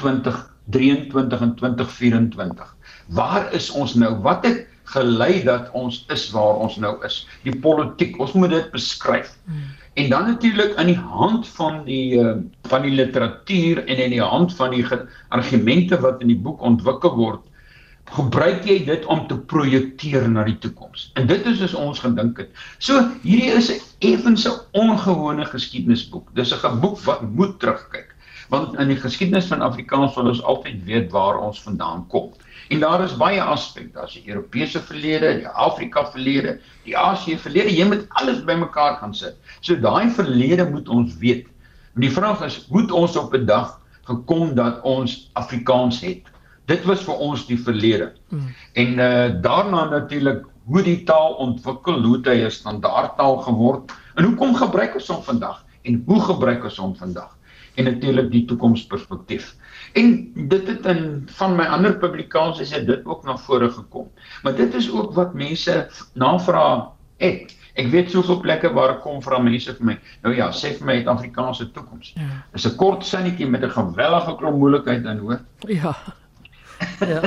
20 0.02 0.50
23 0.70 1.40
en 1.40 1.54
2024. 1.54 2.76
Waar 3.06 3.52
is 3.52 3.70
ons 3.70 3.94
nou? 3.94 4.14
Wat 4.22 4.44
het 4.46 4.66
gelei 4.90 5.42
dat 5.44 5.70
ons 5.78 6.04
is 6.10 6.30
waar 6.34 6.58
ons 6.62 6.76
nou 6.82 6.96
is? 7.06 7.22
Die 7.46 7.54
politiek, 7.54 8.18
ons 8.20 8.32
moet 8.32 8.50
dit 8.50 8.70
beskryf. 8.74 9.32
Hmm. 9.44 9.68
En 9.94 10.10
dan 10.10 10.26
natuurlik 10.26 10.74
in 10.78 10.92
die 10.92 10.98
hand 10.98 11.48
van 11.58 11.84
die 11.84 12.18
uh, 12.18 12.36
van 12.70 12.82
die 12.86 12.94
literatuur 12.94 13.84
en 13.84 14.02
in 14.06 14.14
die 14.14 14.22
hand 14.22 14.54
van 14.54 14.70
die 14.74 14.86
argumente 15.28 15.98
wat 16.00 16.22
in 16.22 16.30
die 16.30 16.38
boek 16.38 16.62
ontwikkel 16.62 17.14
word, 17.18 17.42
gebruik 18.10 18.64
jy 18.66 18.84
dit 18.84 19.04
om 19.06 19.26
te 19.28 19.38
projekteer 19.38 20.28
na 20.28 20.44
die 20.44 20.58
toekoms. 20.58 21.10
En 21.14 21.26
dit 21.26 21.46
is 21.46 21.58
soos 21.58 21.74
ons 21.74 21.98
gedink 21.98 22.38
het. 22.38 22.50
So 22.78 23.10
hierdie 23.22 23.52
is 23.54 23.70
'n 23.70 23.80
effense 23.98 24.50
ongewone 24.72 25.44
geskiedenisboek. 25.44 26.34
Dis 26.34 26.52
'n 26.52 26.80
boek 26.80 26.98
wat 27.04 27.22
moet 27.22 27.60
terugkyk 27.60 28.16
want 28.50 28.78
in 28.82 28.90
die 28.90 28.98
geskiedenis 28.98 29.46
van 29.50 29.62
Afrikaans 29.62 30.16
wil 30.18 30.30
ons 30.32 30.42
altyd 30.42 30.82
weet 30.84 31.10
waar 31.14 31.38
ons 31.38 31.62
vandaan 31.62 32.06
kom. 32.10 32.32
En 32.70 32.82
daar 32.82 33.02
is 33.04 33.16
baie 33.18 33.42
aspekte, 33.42 33.94
daar's 33.94 34.16
die 34.18 34.26
Europese 34.28 34.82
verlede, 34.82 35.32
die 35.38 35.48
Afrika 35.48 36.04
verlede, 36.10 36.58
die 36.86 36.96
Asië 36.98 37.38
verlede, 37.38 37.74
jy 37.74 37.86
moet 37.90 38.04
alles 38.22 38.42
bymekaar 38.46 38.98
gaan 39.00 39.14
sit. 39.14 39.38
So 39.60 39.78
daai 39.78 40.10
verlede 40.14 40.66
moet 40.70 40.88
ons 40.88 41.16
weet. 41.22 41.46
En 41.94 42.06
die 42.06 42.12
vraag 42.14 42.42
is, 42.46 42.60
moet 42.70 42.90
ons 42.90 43.16
op 43.18 43.34
'n 43.34 43.46
dag 43.46 43.78
gekom 44.10 44.54
dat 44.54 44.82
ons 44.82 45.30
Afrikaans 45.38 46.00
het? 46.00 46.29
Dit 46.70 46.86
was 46.88 47.02
vir 47.06 47.18
ons 47.26 47.46
die 47.48 47.58
verlede. 47.58 48.12
Hmm. 48.30 48.54
En 48.82 49.02
uh 49.08 49.42
daarna 49.42 49.84
natuurlik 49.90 50.46
hoe 50.70 50.82
die 50.86 51.02
taal 51.04 51.34
ontwikkel, 51.42 52.02
hoe 52.02 52.20
dit 52.20 52.46
'n 52.46 52.50
standaardtaal 52.50 53.42
geword 53.48 53.92
en 54.14 54.24
hoekom 54.24 54.54
gebruik 54.54 54.94
ons 54.94 55.08
hom 55.08 55.22
vandag 55.22 55.64
en 55.82 56.02
hoe 56.06 56.20
gebruik 56.20 56.64
ons 56.64 56.76
hom 56.78 56.96
vandag? 56.96 57.36
en 57.74 57.84
natuurlik 57.84 58.30
die 58.30 58.44
toekomsperspektief. 58.44 59.54
En 59.98 60.32
dit 60.34 60.66
het 60.68 60.86
in 60.86 61.22
van 61.38 61.56
my 61.56 61.66
ander 61.72 61.96
publikasies 61.98 62.74
het 62.74 62.86
dit 62.86 63.06
ook 63.06 63.24
na 63.24 63.36
vore 63.46 63.70
gekom. 63.70 64.10
Maar 64.42 64.56
dit 64.58 64.74
is 64.74 64.90
ook 64.90 65.14
wat 65.14 65.34
mense 65.34 65.88
navraag 66.14 66.90
het. 67.22 67.56
Ek 67.78 67.90
weet 67.92 68.10
soveel 68.10 68.40
plekke 68.42 68.72
waar 68.74 68.96
ek 68.96 69.04
kom 69.06 69.20
vra 69.22 69.38
mense 69.42 69.72
vir 69.76 69.92
my. 69.92 69.98
Nou 70.24 70.34
ja, 70.34 70.50
sê 70.52 70.74
vir 70.78 70.86
my 70.86 70.96
het 70.98 71.10
Afrikaanse 71.10 71.70
toekoms. 71.72 72.12
Ja. 72.18 72.28
Dis 72.52 72.66
'n 72.66 72.76
kort 72.76 73.06
sinnetjie 73.06 73.46
met 73.46 73.64
'n 73.64 73.70
gewellige 73.70 74.36
klomp 74.36 74.58
moeilikheid 74.58 75.04
in 75.04 75.18
hoor. 75.18 75.40
Ja. 75.68 75.94
Ja. 77.00 77.20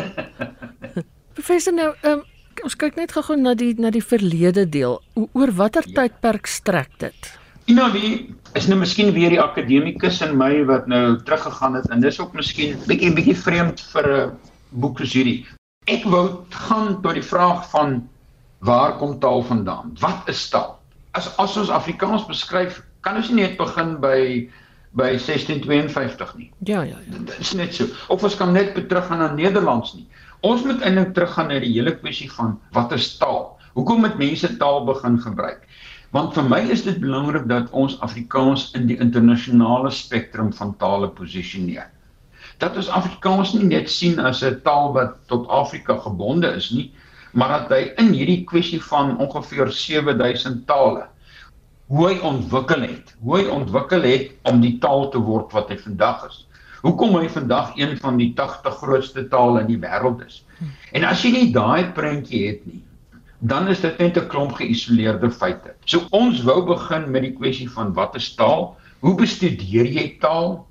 Professor 1.37 1.73
nou, 1.73 1.91
um, 2.07 2.23
ons 2.63 2.75
kyk 2.79 2.97
net 2.99 3.13
gou-gou 3.15 3.37
na 3.39 3.55
die 3.57 3.73
na 3.81 3.91
die 3.93 4.03
verlede 4.03 4.65
deel. 4.69 4.99
O, 5.17 5.27
oor 5.33 5.51
watter 5.57 5.87
ja. 5.89 6.03
tydperk 6.03 6.47
strek 6.47 6.91
dit? 7.03 7.31
You 7.65 7.77
know, 7.77 7.89
wie 7.95 8.35
is 8.59 8.67
nou 8.67 8.77
miskien 8.81 9.13
weer 9.15 9.31
die 9.33 9.41
akademikus 9.41 10.19
in 10.25 10.35
my 10.37 10.65
wat 10.69 10.87
nou 10.91 11.17
teruggegaan 11.25 11.77
het 11.79 11.87
en 11.93 12.03
dis 12.03 12.19
ook 12.19 12.35
miskien 12.37 12.75
bietjie 12.89 13.13
bietjie 13.15 13.37
vreemd 13.39 13.81
vir 13.93 14.09
'n 14.13 14.31
boek 14.83 14.99
soos 14.99 15.13
hierdie. 15.13 15.45
Ek 15.87 16.03
wou 16.05 16.45
gaan 16.67 17.01
tot 17.01 17.15
die 17.15 17.25
vraag 17.25 17.69
van 17.71 18.01
waar 18.59 18.97
kom 18.97 19.19
taal 19.19 19.43
vandaan? 19.43 19.95
Wat 19.99 20.29
is 20.31 20.49
taal? 20.49 20.79
As 21.13 21.29
as 21.37 21.57
ons 21.57 21.69
Afrikaans 21.69 22.27
beskryf, 22.27 22.81
kan 23.01 23.17
ons 23.19 23.29
nie 23.29 23.43
net 23.43 23.57
begin 23.57 23.97
by 24.01 24.49
by 24.93 25.15
1652 25.17 26.35
nie. 26.37 26.51
Ja, 26.69 26.81
ja, 26.81 26.97
ja. 27.01 27.17
Dit 27.17 27.39
is 27.39 27.53
net 27.57 27.73
so. 27.73 27.87
Of 28.13 28.23
ons 28.23 28.35
kan 28.37 28.53
net 28.53 28.75
teruggaan 28.75 29.23
na 29.23 29.31
Nederlands 29.33 29.95
nie. 29.97 30.05
Ons 30.45 30.65
moet 30.67 30.81
eintlik 30.85 31.13
teruggaan 31.17 31.49
na 31.49 31.59
die 31.63 31.71
hele 31.73 31.95
kwessie 31.97 32.29
van 32.35 32.59
wat 32.75 32.93
is 32.93 33.15
taal? 33.17 33.55
Hoekom 33.73 34.05
het 34.05 34.19
mense 34.21 34.51
taal 34.61 34.83
begin 34.85 35.17
gebruik? 35.23 35.63
Want 36.13 36.35
vir 36.37 36.45
my 36.45 36.59
is 36.69 36.83
dit 36.85 36.99
belangrik 37.01 37.47
dat 37.49 37.71
ons 37.73 37.95
Afrikaans 38.05 38.67
in 38.77 38.85
die 38.91 38.99
internasionale 39.01 39.89
spektrum 39.89 40.51
van 40.53 40.75
tale 40.77 41.09
posisioneer. 41.09 41.87
Dat 42.61 42.77
ons 42.77 42.91
Afrikaans 42.93 43.55
nie 43.57 43.65
net 43.71 43.89
sien 43.89 44.19
as 44.19 44.43
'n 44.45 44.61
taal 44.67 44.93
wat 44.93 45.17
tot 45.27 45.49
Afrika 45.49 45.97
gebonde 45.97 46.53
is 46.53 46.69
nie, 46.69 46.91
maar 47.33 47.49
dat 47.49 47.73
hy 47.73 47.81
in 47.97 48.13
hierdie 48.13 48.43
kwessie 48.45 48.81
van 48.91 49.17
ongeveer 49.17 49.71
7000 49.71 50.67
tale 50.67 51.07
hoe 51.87 52.07
hy 52.07 52.15
ontwikkel 52.25 52.85
het, 52.85 53.13
hoe 53.21 53.37
hy 53.37 53.43
ontwikkel 53.51 54.05
het 54.07 54.31
om 54.49 54.61
die 54.63 54.77
taal 54.83 55.09
te 55.11 55.19
word 55.19 55.51
wat 55.55 55.69
hy 55.69 55.77
vandag 55.81 56.23
is. 56.29 56.39
Hoekom 56.83 57.15
hy 57.15 57.27
vandag 57.31 57.75
een 57.79 57.97
van 57.99 58.17
die 58.19 58.33
80 58.35 58.79
grootste 58.81 59.27
tale 59.31 59.61
in 59.63 59.69
die 59.71 59.79
wêreld 59.79 60.23
is. 60.25 60.41
En 60.91 61.05
as 61.07 61.23
jy 61.23 61.31
nie 61.31 61.51
daai 61.55 61.91
prentjie 61.95 62.47
het 62.47 62.65
nie, 62.67 62.81
dan 63.43 63.67
is 63.71 63.81
dit 63.83 63.97
net 63.99 64.17
'n 64.17 64.27
klomp 64.31 64.55
geïsoleerde 64.59 65.31
feite. 65.31 65.75
So 65.85 66.07
ons 66.11 66.43
wou 66.43 66.63
begin 66.65 67.11
met 67.11 67.23
die 67.23 67.35
kwessie 67.35 67.69
van 67.69 67.93
wat 67.93 68.15
is 68.15 68.35
taal? 68.35 68.75
Hoe 68.99 69.15
bestudeer 69.15 69.85
jy 69.85 70.17
taal? 70.19 70.65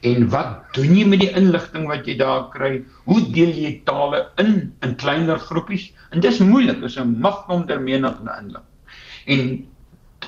En 0.00 0.28
wat 0.28 0.72
doen 0.74 0.96
jy 0.96 1.04
met 1.06 1.20
die 1.20 1.32
inligting 1.36 1.86
wat 1.88 2.06
jy 2.06 2.16
daar 2.16 2.48
kry? 2.50 2.84
Hoe 3.04 3.20
deel 3.32 3.52
jy 3.52 3.80
tale 3.84 4.28
in 4.36 4.72
in 4.82 4.96
kleiner 4.96 5.38
groepies? 5.38 5.92
En 6.10 6.20
dis 6.20 6.38
moeilik, 6.38 6.82
is 6.82 6.98
'n 6.98 7.20
magnom 7.20 7.66
daarmee 7.66 7.98
na 7.98 8.16
inligting. 8.24 8.64
En 9.26 9.66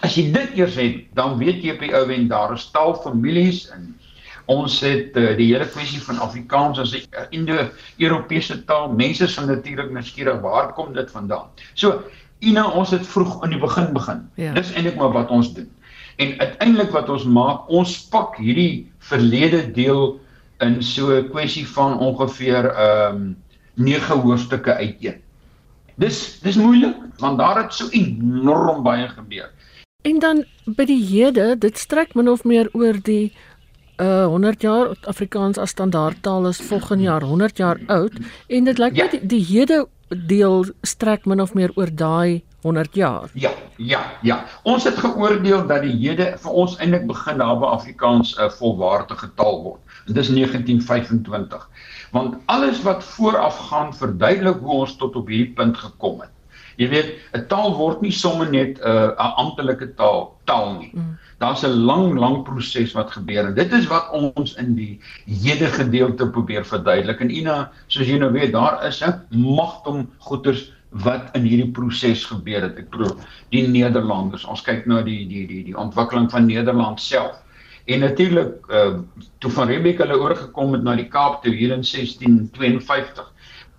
as 0.03 0.17
jy 0.17 0.29
dit 0.33 0.59
eers 0.59 0.77
het, 0.79 1.01
dan 1.15 1.39
weet 1.39 1.63
jy 1.65 1.75
op 1.75 1.81
die 1.81 1.95
ou 1.97 2.05
en 2.13 2.29
daar 2.29 2.55
is 2.55 2.71
taalfamilies 2.75 3.69
en 3.75 3.95
ons 4.49 4.81
het 4.81 5.17
uh, 5.17 5.35
die 5.37 5.51
hele 5.51 5.67
kwessie 5.69 6.01
van 6.01 6.21
Afrikaans 6.25 6.79
as 6.79 6.95
'n 6.95 7.05
uh, 7.13 7.27
Indo-Europese 7.31 8.65
taal. 8.65 8.93
Mense 8.93 9.29
sal 9.29 9.47
natuurlik 9.47 9.91
nuuskierig 9.93 10.41
waar 10.41 10.73
kom 10.73 10.95
dit 10.95 11.11
vandaan? 11.11 11.49
So, 11.75 12.05
Ina, 12.41 12.69
ons 12.71 12.91
het 12.95 13.07
vroeg 13.07 13.43
aan 13.43 13.51
die 13.51 13.59
begin 13.61 13.93
begin. 13.93 14.23
Ja. 14.39 14.53
Dis 14.55 14.71
eintlik 14.73 14.97
maar 14.97 15.13
wat 15.13 15.31
ons 15.35 15.53
doen. 15.55 15.69
En 16.17 16.39
uiteindelik 16.39 16.91
wat 16.95 17.09
ons 17.09 17.25
maak, 17.25 17.69
ons 17.69 18.09
pak 18.11 18.37
hierdie 18.39 18.87
verlede 19.11 19.71
deel 19.75 20.21
in 20.63 20.83
so 20.83 21.11
'n 21.15 21.29
kwessie 21.31 21.67
van 21.67 21.99
ongeveer 21.99 22.71
ehm 22.71 23.17
um, 23.17 23.37
9 23.75 24.21
hoofstukke 24.21 24.75
uiteen. 24.75 25.23
Dis 25.95 26.41
dis 26.43 26.57
moeilik 26.57 26.97
want 27.19 27.39
daar 27.39 27.63
het 27.63 27.75
so 27.75 27.89
enorm 27.91 28.83
baie 28.83 29.09
gebeur. 29.09 29.51
En 30.09 30.19
dan 30.19 30.45
by 30.65 30.85
die 30.89 31.01
hede, 31.05 31.53
dit 31.61 31.79
strek 31.79 32.15
min 32.17 32.31
of 32.33 32.45
meer 32.49 32.69
oor 32.73 32.97
die 33.05 33.33
uh 33.99 34.27
100 34.31 34.63
jaar 34.63 34.93
Afrikaans 35.11 35.59
as 35.59 35.75
standaardtaal 35.75 36.47
is 36.49 36.61
volgende 36.63 37.09
jaar 37.09 37.25
100 37.27 37.59
jaar 37.59 37.81
oud 37.87 38.15
en 38.47 38.69
dit 38.69 38.79
lyk 38.79 38.95
ja. 38.97 39.09
my 39.09 39.11
die, 39.11 39.21
die 39.33 39.43
hede 39.49 39.81
deel 40.31 40.69
strek 40.87 41.27
min 41.27 41.43
of 41.43 41.53
meer 41.59 41.75
oor 41.75 41.91
daai 41.91 42.45
100 42.63 42.95
jaar. 42.95 43.27
Ja, 43.35 43.51
ja, 43.77 44.01
ja. 44.23 44.39
Ons 44.63 44.87
het 44.89 44.97
geoordeel 45.03 45.67
dat 45.67 45.83
die 45.83 45.97
hede 45.99 46.31
vir 46.45 46.57
ons 46.63 46.79
eintlik 46.79 47.05
begin 47.11 47.43
daar 47.43 47.59
by 47.59 47.75
Afrikaans 47.75 48.33
'n 48.37 48.47
uh, 48.47 48.51
volwaardige 48.61 49.29
taal 49.35 49.63
word. 49.67 49.83
En 50.07 50.15
dis 50.15 50.31
1925. 50.31 51.69
Want 52.15 52.39
alles 52.47 52.83
wat 52.83 53.05
vooraf 53.05 53.59
gaan 53.69 53.95
verduidelik 53.95 54.63
hoe 54.63 54.81
ons 54.87 54.97
tot 54.97 55.17
op 55.17 55.29
hierdie 55.29 55.55
punt 55.55 55.77
gekom 55.77 56.21
het. 56.21 56.33
Jy 56.79 56.89
weet, 56.89 57.15
'n 57.35 57.47
taal 57.51 57.75
word 57.75 58.03
nie 58.03 58.15
sommer 58.15 58.51
net 58.51 58.79
'n 58.79 58.87
uh, 58.87 59.31
amptelike 59.43 59.95
taal 59.99 60.39
taal 60.47 60.79
nie. 60.79 60.91
Mm. 60.95 61.19
Daar's 61.43 61.65
'n 61.67 61.85
lang 61.91 62.19
lang 62.19 62.43
proses 62.45 62.95
wat 62.95 63.11
gebeur 63.11 63.47
en 63.47 63.55
dit 63.55 63.73
is 63.73 63.87
wat 63.91 64.11
ons 64.13 64.55
in 64.55 64.75
die 64.75 65.01
hede 65.27 65.67
gedeelte 65.67 66.31
probeer 66.31 66.65
verduidelik. 66.65 67.21
En 67.21 67.31
Ina, 67.31 67.71
soos 67.87 68.07
jy 68.07 68.19
nou 68.19 68.33
weet, 68.33 68.53
daar 68.53 68.87
is 68.87 69.03
'n 69.03 69.27
magtom 69.31 70.09
goeters 70.19 70.73
wat 70.91 71.35
in 71.37 71.43
hierdie 71.43 71.71
proses 71.71 72.25
gebeur 72.25 72.63
het. 72.63 72.79
Ek 72.79 72.91
bedoel 72.91 73.19
die 73.51 73.67
Nederlanders. 73.69 74.45
Ons 74.45 74.63
kyk 74.63 74.87
nou 74.87 75.03
die 75.05 75.27
die 75.29 75.47
die 75.47 75.65
die 75.65 75.77
ontwikkeling 75.77 76.31
van 76.31 76.47
Nederland 76.47 77.01
self. 77.01 77.37
En 77.89 78.01
natuurlik 78.01 78.67
uh 78.71 79.01
toe 79.39 79.51
van 79.51 79.69
Rebecca 79.69 80.07
hulle 80.07 80.21
oorgekom 80.21 80.73
het 80.73 80.83
na 80.83 80.95
die 80.97 81.09
Kaap 81.09 81.43
toe 81.43 81.55
hier 81.55 81.73
in 81.73 81.85
1652. 81.85 83.33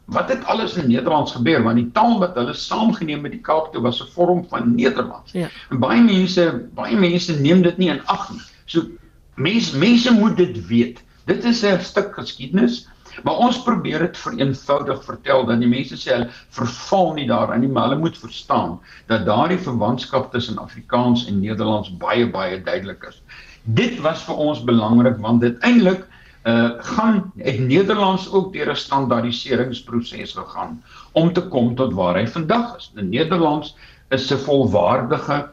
Wat 0.09 0.29
het 0.29 0.45
alles 0.45 0.73
in 0.73 0.87
Nederlands 0.87 1.31
gebeur? 1.31 1.63
Want 1.63 1.77
die 1.77 1.91
taal 1.93 2.19
wat 2.19 2.37
hulle 2.39 2.53
saamgeneem 2.53 3.21
met 3.21 3.35
die 3.35 3.41
Kaap 3.45 3.71
toe 3.73 3.81
was 3.81 4.01
'n 4.01 4.11
vorm 4.13 4.45
van 4.49 4.75
Nederlands. 4.75 5.31
Ja. 5.31 5.49
En 5.69 5.79
baie 5.79 6.01
mense, 6.01 6.69
baie 6.73 6.97
mense 6.97 7.39
neem 7.39 7.61
dit 7.61 7.77
nie 7.77 7.89
in 7.89 8.05
ag 8.05 8.31
nie. 8.31 8.41
So 8.65 8.87
mense 9.35 9.77
mense 9.77 10.13
moet 10.13 10.37
dit 10.37 10.67
weet. 10.67 11.03
Dit 11.25 11.43
is 11.45 11.63
'n 11.63 11.79
stuk 11.81 12.13
geskiedenis. 12.13 12.87
Maar 13.23 13.37
ons 13.37 13.61
probeer 13.63 13.99
dit 13.99 14.17
vereenvoudig 14.17 15.03
vertel 15.03 15.45
dat 15.45 15.59
die 15.59 15.69
mense 15.69 15.97
sê 15.99 16.13
hulle 16.13 16.29
verval 16.55 17.13
nie 17.13 17.27
daarin 17.27 17.63
nie, 17.63 17.71
maar 17.71 17.89
hulle 17.89 17.99
moet 17.99 18.17
verstaan 18.17 18.79
dat 19.07 19.25
daardie 19.25 19.59
verwantskap 19.59 20.31
tussen 20.31 20.57
Afrikaans 20.57 21.25
en 21.27 21.39
Nederlands 21.39 21.91
baie 21.97 22.29
baie 22.29 22.61
duidelik 22.63 23.03
is. 23.09 23.21
Dit 23.63 23.99
was 24.05 24.23
vir 24.23 24.35
ons 24.35 24.63
belangrik 24.63 25.17
want 25.17 25.41
dit 25.41 25.57
eintlik 25.67 26.05
uh 26.43 26.71
gaan 26.77 27.31
het 27.37 27.59
Nederlands 27.59 28.31
ook 28.31 28.53
deur 28.53 28.69
'n 28.71 28.75
standaardiseringsproses 28.75 30.33
gegaan 30.33 30.83
om 31.11 31.33
te 31.33 31.47
kom 31.47 31.75
tot 31.75 31.93
waar 31.93 32.15
hy 32.15 32.27
vandag 32.27 32.77
is. 32.77 32.91
Die 32.95 33.03
Nederlands 33.03 33.75
is 34.09 34.31
'n 34.31 34.37
volwaardige 34.37 35.49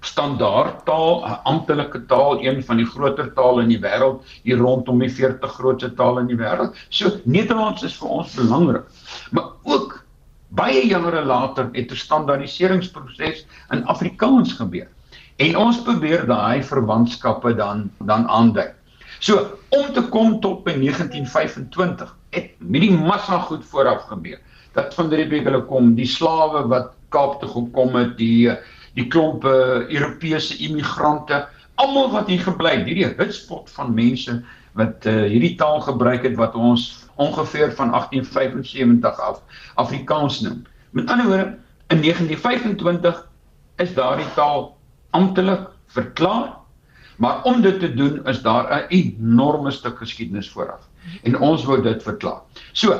standaardtaal, 0.00 1.24
'n 1.26 1.40
amptelike 1.42 2.06
taal, 2.06 2.40
een 2.40 2.64
van 2.64 2.76
die 2.76 2.86
groter 2.86 3.32
tale 3.32 3.62
in 3.62 3.68
die 3.68 3.80
wêreld, 3.80 4.24
hier 4.42 4.56
rondom 4.56 4.98
die 4.98 5.10
40 5.10 5.52
grootste 5.52 5.94
tale 5.94 6.20
in 6.20 6.26
die 6.26 6.36
wêreld. 6.36 6.76
So 6.88 7.20
Nederlands 7.24 7.82
is 7.82 7.96
vir 7.96 8.08
ons 8.08 8.34
belangrik. 8.34 8.84
Maar 9.30 9.50
ook 9.62 10.04
baie 10.48 10.86
jare 10.86 11.24
later 11.24 11.68
het 11.72 11.90
'n 11.90 11.96
standaardiseringsproses 11.96 13.46
in 13.70 13.84
Afrikaans 13.84 14.52
gebeur. 14.52 14.88
En 15.36 15.56
ons 15.56 15.82
probeer 15.82 16.26
daai 16.26 16.62
verwantskappe 16.62 17.54
dan 17.54 17.90
dan 17.98 18.28
aandui. 18.28 18.72
So 19.20 19.58
om 19.68 19.92
te 19.92 20.02
kom 20.08 20.38
tot 20.40 20.62
by 20.64 20.72
1925 20.80 22.14
het 22.32 22.54
met 22.58 22.80
die 22.86 22.94
massa 22.94 23.40
goed 23.48 23.64
vooraf 23.68 24.06
gebeur. 24.08 24.38
Dat 24.72 24.94
van 24.96 25.10
die 25.10 25.18
Republiek 25.20 25.66
kom, 25.68 25.94
die 25.94 26.08
slawe 26.08 26.64
wat 26.70 26.94
Kaap 27.10 27.40
toe 27.40 27.50
gekom 27.50 27.96
het, 27.98 28.16
die 28.18 28.48
die 28.94 29.06
klomp 29.10 29.44
uh, 29.46 29.86
Europese 29.86 30.56
immigrante, 30.58 31.44
almal 31.78 32.08
wat 32.10 32.30
hier 32.30 32.42
gebly 32.42 32.72
het, 32.74 32.88
hierdie 32.88 33.10
hutspot 33.18 33.70
van 33.76 33.92
mense 33.94 34.40
wat 34.78 35.06
uh, 35.06 35.26
hierdie 35.30 35.54
taal 35.58 35.80
gebruik 35.84 36.24
het 36.26 36.34
wat 36.38 36.56
ons 36.58 36.88
ongeveer 37.20 37.74
van 37.78 37.92
1875 37.94 39.20
af 39.20 39.42
Afrikaans 39.82 40.40
noem. 40.46 40.64
Met 40.96 41.10
ander 41.10 41.26
woorde, 41.26 41.46
in 41.92 42.02
1925 42.02 43.20
is 43.82 43.94
daardie 43.94 44.28
taal 44.34 44.72
amptelik 45.14 45.68
verklaar, 45.94 46.59
maar 47.20 47.42
om 47.44 47.60
dit 47.60 47.80
te 47.80 47.90
doen 47.94 48.20
is 48.26 48.42
daar 48.42 48.68
'n 48.72 48.86
enorme 48.88 49.70
stuk 49.70 49.98
geskiedenis 49.98 50.50
vooraf 50.50 50.88
en 51.22 51.38
ons 51.38 51.64
wou 51.64 51.82
dit 51.82 52.02
verklaar. 52.02 52.40
So, 52.72 52.96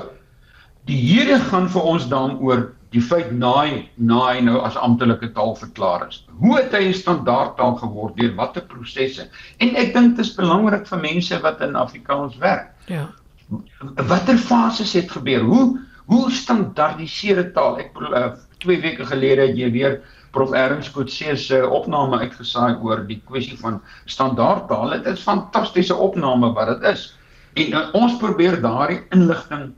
die 0.84 0.96
hede 0.96 1.38
gaan 1.40 1.68
vir 1.70 1.82
ons 1.82 2.08
daaroor 2.08 2.70
die 2.90 3.02
feit 3.02 3.30
naai 3.30 3.88
naai 3.94 4.42
nou 4.42 4.58
as 4.66 4.76
amptelike 4.76 5.30
taal 5.32 5.54
verklaar 5.56 6.08
is. 6.08 6.24
Hoe 6.42 6.56
het 6.58 6.72
hy 6.74 6.88
'n 6.88 6.94
standaardtaal 6.94 7.76
geword 7.82 8.16
deur 8.16 8.34
watter 8.34 8.62
prosesse? 8.62 9.28
En 9.58 9.76
ek 9.76 9.94
dink 9.94 10.16
dit 10.16 10.26
is 10.26 10.34
belangrik 10.34 10.86
vir 10.86 10.98
mense 10.98 11.40
wat 11.40 11.60
in 11.60 11.76
Afrikaans 11.76 12.36
werk. 12.36 12.74
Ja. 12.86 13.08
Watter 13.94 14.38
fases 14.38 14.92
het 14.92 15.10
gebeur? 15.10 15.40
Hoe 15.40 15.78
hoe 16.06 16.30
standaardiseer 16.30 17.38
'n 17.38 17.52
taal? 17.52 17.78
Ek 17.78 17.90
uh, 18.00 18.32
twee 18.58 18.80
weke 18.80 19.06
gelede 19.06 19.46
het 19.46 19.56
jy 19.56 19.70
weer 19.70 20.02
Prof 20.30 20.52
Erns 20.54 20.90
Kotse 20.94 21.36
se 21.36 21.58
opname 21.68 22.18
uitgesaai 22.18 22.78
oor 22.82 23.02
die 23.06 23.20
kwessie 23.26 23.58
van 23.58 23.80
standaardtaal. 24.06 24.90
Dit 24.90 25.06
is 25.06 25.26
fantastiese 25.26 25.94
opname 25.94 26.52
wat 26.54 26.70
dit 26.74 26.86
is. 26.92 27.06
En 27.58 27.72
uh, 27.74 27.86
ons 27.98 28.16
probeer 28.20 28.60
daardie 28.62 29.00
inligting 29.10 29.72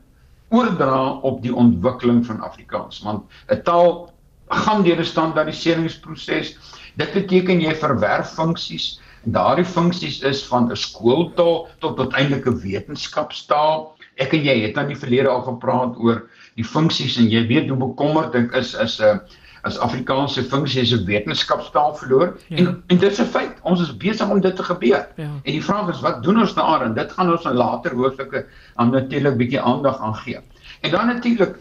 oordra 0.53 1.19
op 1.25 1.41
die 1.41 1.53
ontwikkeling 1.55 2.21
van 2.25 2.43
Afrikaans 2.45 3.01
want 3.01 3.25
'n 3.49 3.61
taal 3.65 4.13
gaan 4.49 4.83
deur 4.83 4.99
'n 4.99 5.05
standaardiseringsproses. 5.05 6.57
Dit 6.95 7.13
beteken 7.13 7.61
jy 7.61 7.73
verwerf 7.75 8.35
funksies 8.37 8.99
en 9.25 9.31
daardie 9.31 9.65
funksies 9.65 10.21
is 10.21 10.45
van 10.45 10.69
'n 10.71 10.75
skooltaal 10.75 11.67
tot 11.79 11.99
uiteindelik 11.99 12.45
'n 12.45 12.61
wetenskapstaal. 12.61 13.95
Ek 14.15 14.33
en 14.33 14.43
jy 14.43 14.61
het 14.67 14.77
aan 14.77 14.93
die 14.93 14.99
verlede 14.99 15.29
al 15.29 15.41
gepraat 15.41 15.97
oor 15.97 16.29
die 16.55 16.65
funksies 16.65 17.17
en 17.17 17.29
jy 17.29 17.47
weet 17.47 17.69
hoe 17.69 17.77
bekommerd 17.77 18.35
ek 18.35 18.53
is 18.53 18.75
as 18.75 19.01
'n 19.01 19.19
as 19.63 19.79
Afrikaanse 19.79 20.43
funksie 20.43 20.81
is 20.81 20.93
'n 20.93 21.05
wetenskapstaal 21.05 21.95
verloor 21.95 22.37
ja. 22.47 22.57
en 22.57 22.83
en 22.87 22.97
dit 22.97 23.11
is 23.11 23.21
'n 23.21 23.25
feit 23.25 23.59
ons 23.61 23.81
is 23.81 23.97
besig 23.97 24.29
om 24.29 24.41
dit 24.41 24.55
te 24.55 24.63
gebeur 24.63 25.07
ja. 25.15 25.29
en 25.43 25.51
die 25.51 25.63
vraag 25.63 25.89
is 25.89 26.01
wat 26.01 26.23
doen 26.23 26.39
ons 26.39 26.53
daarin 26.53 26.93
dit 26.93 27.11
gaan 27.11 27.31
ons 27.31 27.45
in 27.45 27.55
later 27.55 27.95
hoofstukke 27.95 28.45
aan 28.75 28.91
natuurlik 28.91 29.37
bietjie 29.37 29.61
aandag 29.61 29.99
aan 29.99 30.15
gee 30.15 30.39
en 30.81 30.91
dan 30.91 31.07
natuurlik 31.07 31.55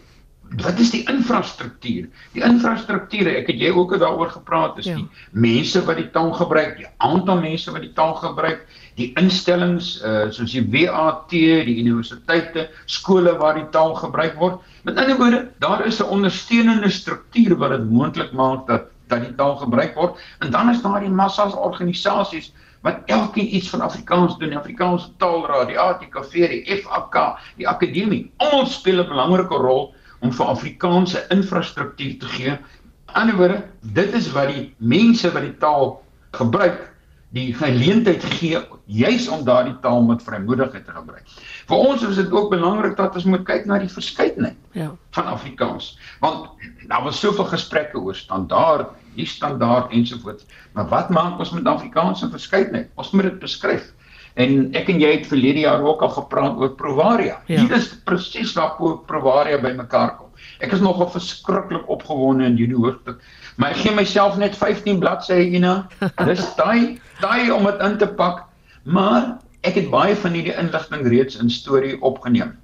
wat 0.61 0.79
is 0.79 0.91
die 0.93 1.03
infrastruktuur? 1.09 2.09
Die 2.35 2.45
infrastrukture, 2.45 3.33
ek 3.41 3.49
het 3.53 3.61
jy 3.63 3.71
ook 3.73 3.95
daaroor 4.01 4.33
gepraat, 4.35 4.79
is 4.83 4.91
ja. 4.91 4.99
die 4.99 5.07
mense 5.31 5.81
wat 5.87 5.97
die 5.97 6.11
taal 6.13 6.33
gebruik, 6.37 6.77
die 6.77 6.89
aantal 7.05 7.41
mense 7.41 7.73
wat 7.73 7.85
die 7.85 7.93
taal 7.97 8.15
gebruik, 8.21 8.67
die 8.99 9.13
instellings 9.21 9.95
uh 10.05 10.31
soos 10.31 10.53
die 10.53 10.65
WAT, 10.73 11.31
die 11.33 11.79
universiteite, 11.81 12.69
skole 12.87 13.37
waar 13.41 13.57
die 13.57 13.69
taal 13.75 13.95
gebruik 13.99 14.37
word. 14.41 14.61
Met 14.85 14.99
ander 15.01 15.17
woorde, 15.21 15.41
daar 15.65 15.87
is 15.87 16.01
'n 16.01 16.11
ondersteunende 16.17 16.91
struktuur 16.91 17.57
wat 17.57 17.71
dit 17.71 17.91
moontlik 17.91 18.33
maak 18.33 18.67
dat 18.67 18.91
dat 19.09 19.21
die 19.21 19.35
taal 19.35 19.57
gebruik 19.57 19.95
word. 19.95 20.19
En 20.39 20.51
dan 20.51 20.71
is 20.71 20.83
daar 20.83 21.01
die 21.01 21.09
massas 21.09 21.55
organisasies 21.55 22.53
wat 22.83 23.03
elkeen 23.07 23.55
iets 23.55 23.69
van 23.69 23.81
Afrikaans 23.81 24.39
doen, 24.39 24.49
die 24.49 24.59
Afrikaanse 24.59 25.11
Taalraad, 25.17 25.69
die 25.69 25.79
ATKV, 25.79 26.49
die 26.49 26.83
FAK, 26.83 27.39
die 27.57 27.69
akademie. 27.69 28.31
Almal 28.37 28.67
speel 28.67 29.01
'n 29.01 29.09
belangrike 29.09 29.55
rol 29.55 29.95
om 30.21 30.33
vir 30.33 30.47
Afrikaanse 30.47 31.27
infrastruktuur 31.29 32.19
te 32.19 32.27
gee. 32.27 32.51
Aan 32.51 32.59
die 32.59 33.35
ander 33.37 33.37
woorde, 33.37 33.65
dit 33.81 34.15
is 34.15 34.33
wat 34.33 34.49
die 34.49 34.75
mense 34.79 35.33
wat 35.33 35.43
die 35.43 35.59
taal 35.59 36.03
gebruik 36.33 36.93
die 37.33 37.55
geleentheid 37.57 38.25
gee 38.25 38.61
juis 38.93 39.29
om 39.33 39.45
daardie 39.45 39.75
taal 39.85 40.03
met 40.07 40.23
vrymoedigheid 40.25 40.85
te 40.85 40.95
gebruik. 40.95 41.37
Vir 41.71 41.77
ons 41.77 42.05
is 42.07 42.19
dit 42.21 42.33
ook 42.33 42.51
belangrik 42.53 42.97
dat 42.99 43.17
ons 43.19 43.29
moet 43.29 43.45
kyk 43.49 43.67
na 43.69 43.79
die 43.83 43.91
verskeidenheid 43.93 44.59
ja. 44.77 44.91
van 45.17 45.31
Afrikaans. 45.33 45.95
Want 46.21 46.51
daar 46.91 47.07
was 47.07 47.21
soveel 47.21 47.49
gesprekke 47.53 48.01
oor 48.01 48.19
standaard, 48.19 48.93
nie 49.17 49.27
standaard 49.29 49.93
ensovoorts. 49.93 50.47
Maar 50.77 50.89
wat 50.93 51.11
maak 51.11 51.41
ons 51.41 51.53
met 51.57 51.67
Afrikaanse 51.69 52.31
verskeidenheid? 52.33 52.91
Ons 53.01 53.13
moet 53.17 53.31
dit 53.31 53.43
beskryf. 53.43 53.93
En 54.41 54.71
ek 54.79 54.89
en 54.89 55.01
jy 55.03 55.11
het 55.19 55.29
verlede 55.29 55.67
jaar 55.67 55.83
ook 55.85 56.03
al 56.03 56.13
gepraat 56.15 56.57
oor 56.61 56.73
Provaria. 56.77 57.41
Ja. 57.47 57.61
Hier 57.61 57.77
is 57.77 57.91
presies 58.09 58.55
waar 58.57 58.77
Provaria 59.09 59.61
bymekaar 59.61 60.17
kom. 60.17 60.31
Ek 60.65 60.73
is 60.73 60.81
nogal 60.83 61.11
verskriklik 61.13 61.89
opgewonde 61.93 62.47
in 62.49 62.57
hierdie 62.57 62.79
hoofstuk. 62.79 63.21
Maar 63.61 63.77
ek 63.77 63.83
gee 63.85 63.95
myself 63.95 64.39
net 64.41 64.57
15 64.57 65.03
bladsye 65.03 65.37
hierna. 65.43 65.75
Dis 66.29 66.47
daai 66.59 66.99
daai 67.21 67.53
om 67.55 67.69
dit 67.69 67.85
in 67.85 67.99
te 68.01 68.09
pak. 68.19 68.47
Maar 68.83 69.37
ek 69.63 69.75
het 69.79 69.91
baie 69.91 70.17
van 70.17 70.35
hierdie 70.37 70.57
inligting 70.59 71.07
reeds 71.07 71.37
in 71.37 71.51
storie 71.51 72.01
opgeneem. 72.03 72.57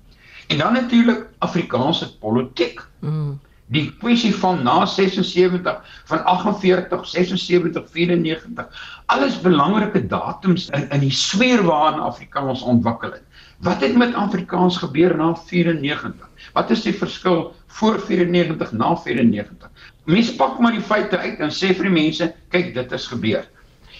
En 0.48 0.58
dan 0.58 0.72
natuurlik 0.72 1.26
Afrikaanse 1.38 2.18
politiek. 2.18 2.80
Mm. 3.00 3.38
Die 3.68 3.92
kwessie 4.00 4.32
van 4.34 4.62
na 4.64 4.86
76 4.86 6.02
van 6.08 6.24
48 6.24 7.06
76 7.06 7.84
94 7.92 9.02
alles 9.06 9.40
belangrike 9.40 10.06
datums 10.06 10.68
in 10.68 10.88
in 10.90 11.04
die 11.04 11.12
sweer 11.12 11.62
waarin 11.62 12.00
Afrikaans 12.00 12.62
ontwikkel 12.62 13.12
het. 13.12 13.22
Wat 13.60 13.80
het 13.80 13.96
met 13.96 14.14
Afrikaans 14.14 14.76
gebeur 14.76 15.16
na 15.16 15.34
94 15.36 16.28
wat 16.52 16.70
is 16.70 16.82
die 16.82 16.94
verskil 16.96 17.52
voor 17.78 18.00
94 18.00 18.72
na 18.72 18.94
94 18.96 19.70
mense 20.04 20.34
pak 20.36 20.58
maar 20.58 20.74
die 20.76 20.84
feite 20.84 21.18
uit 21.18 21.40
en 21.44 21.52
sê 21.54 21.72
vir 21.76 21.88
die 21.88 21.96
mense 21.98 22.30
kyk 22.54 22.72
dit 22.76 22.92
is 22.96 23.06
gebeur 23.12 23.46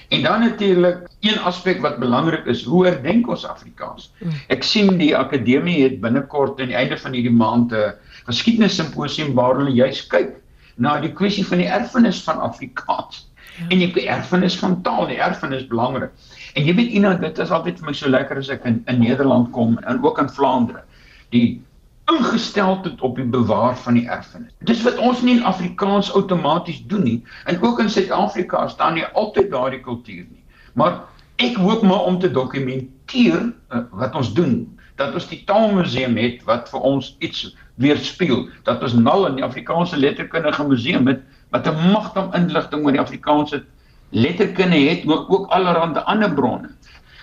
En 0.09 0.23
dan 0.23 0.41
natuurlik 0.41 1.09
een 1.21 1.39
aspek 1.39 1.81
wat 1.81 1.99
belangrik 1.99 2.47
is, 2.47 2.65
hoe 2.65 2.87
herdenk 2.87 3.29
ons 3.29 3.45
Afrikaans? 3.47 4.13
Mm. 4.19 4.37
Ek 4.49 4.63
sien 4.65 4.97
die 4.97 5.13
akademie 5.17 5.83
het 5.83 6.01
binnekort 6.01 6.61
aan 6.61 6.73
die 6.73 6.79
einde 6.79 6.97
van 6.97 7.13
hierdie 7.13 7.35
maand 7.35 7.73
'n 7.73 7.93
geskiedenis 8.31 8.77
simposium 8.81 9.35
waar 9.35 9.57
hulle 9.57 9.75
juis 9.77 10.07
kyk 10.07 10.39
na 10.77 11.01
die 11.01 11.13
kwessie 11.13 11.45
van 11.47 11.59
die 11.59 11.69
erfenis 11.69 12.23
van 12.25 12.41
Afrikaans. 12.41 13.27
Ja. 13.59 13.69
En 13.69 13.79
die 13.79 14.09
erfenis 14.09 14.59
van 14.59 14.83
taal, 14.83 15.07
die 15.07 15.21
erfenis 15.21 15.67
belangrik. 15.67 16.11
En 16.55 16.65
jy 16.65 16.75
weet 16.75 16.93
Ina, 16.95 17.15
dit 17.15 17.39
is 17.39 17.51
altyd 17.51 17.79
vir 17.79 17.87
my 17.91 17.93
so 17.93 18.09
lekker 18.09 18.39
as 18.39 18.49
ek 18.55 18.65
in, 18.65 18.83
in 18.87 19.01
Nederland 19.03 19.51
kom 19.51 19.79
en 19.79 20.05
ook 20.05 20.19
in 20.19 20.31
Vlaandere. 20.31 20.85
Die 21.35 21.61
ingesteldheid 22.09 23.01
op 23.01 23.17
die 23.17 23.25
bewaar 23.25 23.77
van 23.77 23.95
die 23.95 24.07
erfenis. 24.09 24.53
Dis 24.65 24.83
wat 24.83 24.99
ons 24.99 25.21
nie 25.23 25.37
in 25.37 25.45
Afrikaans 25.45 26.13
outomaties 26.13 26.81
doen 26.87 27.05
nie 27.05 27.19
en 27.45 27.61
ook 27.63 27.81
in 27.85 27.91
Suid-Afrika 27.91 28.69
staan 28.69 28.95
nie 28.95 29.07
altyd 29.13 29.51
daardie 29.51 29.81
kultuur 29.85 30.25
nie. 30.25 30.45
Maar 30.73 31.03
ek 31.37 31.57
hoop 31.61 31.83
maar 31.83 32.09
om 32.09 32.19
te 32.19 32.31
dokumenteer 32.31 33.41
uh, 33.45 33.83
wat 33.91 34.15
ons 34.15 34.33
doen, 34.35 34.65
dat 34.99 35.15
ons 35.15 35.29
die 35.31 35.45
Taalmuseum 35.47 36.17
het 36.19 36.43
wat 36.49 36.71
vir 36.73 36.87
ons 36.87 37.13
iets 37.23 37.49
weerspieël 37.79 38.49
dat 38.67 38.83
ons 38.83 38.97
nou 38.99 39.21
in 39.29 39.39
die 39.39 39.47
Afrikaanse 39.47 39.99
letterkundige 39.99 40.67
museum 40.67 41.07
het 41.07 41.23
wat 41.55 41.69
'n 41.69 41.93
magtige 41.93 42.35
inligting 42.39 42.85
oor 42.85 42.97
die 42.97 43.05
Afrikaanse 43.05 43.65
letterkunde 44.11 44.77
het 44.77 45.05
maar 45.05 45.29
ook 45.29 45.47
allerlei 45.51 46.03
ander 46.05 46.35
bronne. 46.35 46.71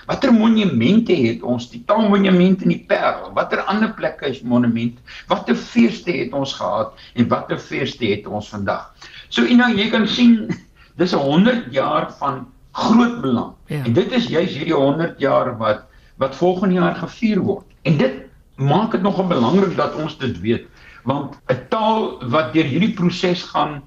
Watter 0.05 0.33
monumente 0.33 1.15
het 1.15 1.41
ons? 1.43 1.69
Die 1.71 1.81
Taalmonument 1.85 2.61
in 2.61 2.69
die 2.69 2.83
Parel. 2.87 3.31
Watter 3.33 3.63
ander 3.71 3.93
plekke 3.97 4.29
is 4.29 4.41
monument? 4.41 4.99
Watter 5.27 5.55
feeste 5.55 6.11
het 6.11 6.33
ons 6.33 6.53
gehad 6.53 6.93
en 7.15 7.27
watter 7.27 7.59
feeste 7.59 8.05
het 8.05 8.27
ons 8.27 8.49
vandag? 8.53 8.91
So 9.29 9.45
en 9.45 9.57
nou 9.63 9.71
jy 9.73 9.89
kan 9.89 10.07
sien 10.07 10.49
dis 10.97 11.13
'n 11.13 11.17
100 11.17 11.73
jaar 11.73 12.11
van 12.19 12.45
groot 12.71 13.21
belang. 13.21 13.53
Ja. 13.67 13.83
En 13.83 13.93
dit 13.93 14.11
is 14.11 14.27
juis 14.27 14.51
hierdie 14.51 14.75
100 14.75 15.19
jaar 15.19 15.57
wat 15.57 15.85
wat 16.17 16.35
volgende 16.35 16.75
jaar 16.75 16.95
gevier 16.95 17.39
word. 17.39 17.65
En 17.83 17.97
dit 17.97 18.13
maak 18.55 18.91
dit 18.91 19.01
nogal 19.01 19.27
belangrik 19.27 19.75
dat 19.75 19.95
ons 19.95 20.17
dit 20.17 20.39
weet 20.39 20.67
want 21.03 21.35
'n 21.47 21.67
taal 21.69 22.17
wat 22.29 22.53
deur 22.53 22.65
hierdie 22.65 22.93
proses 22.93 23.43
gaan 23.43 23.83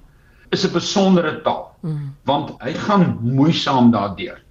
is 0.49 0.63
'n 0.65 0.71
besondere 0.71 1.41
taal 1.41 1.75
mm. 1.81 2.15
want 2.23 2.53
hy 2.61 2.73
gaan 2.73 3.17
moeisaam 3.21 3.91
daardeur 3.91 4.41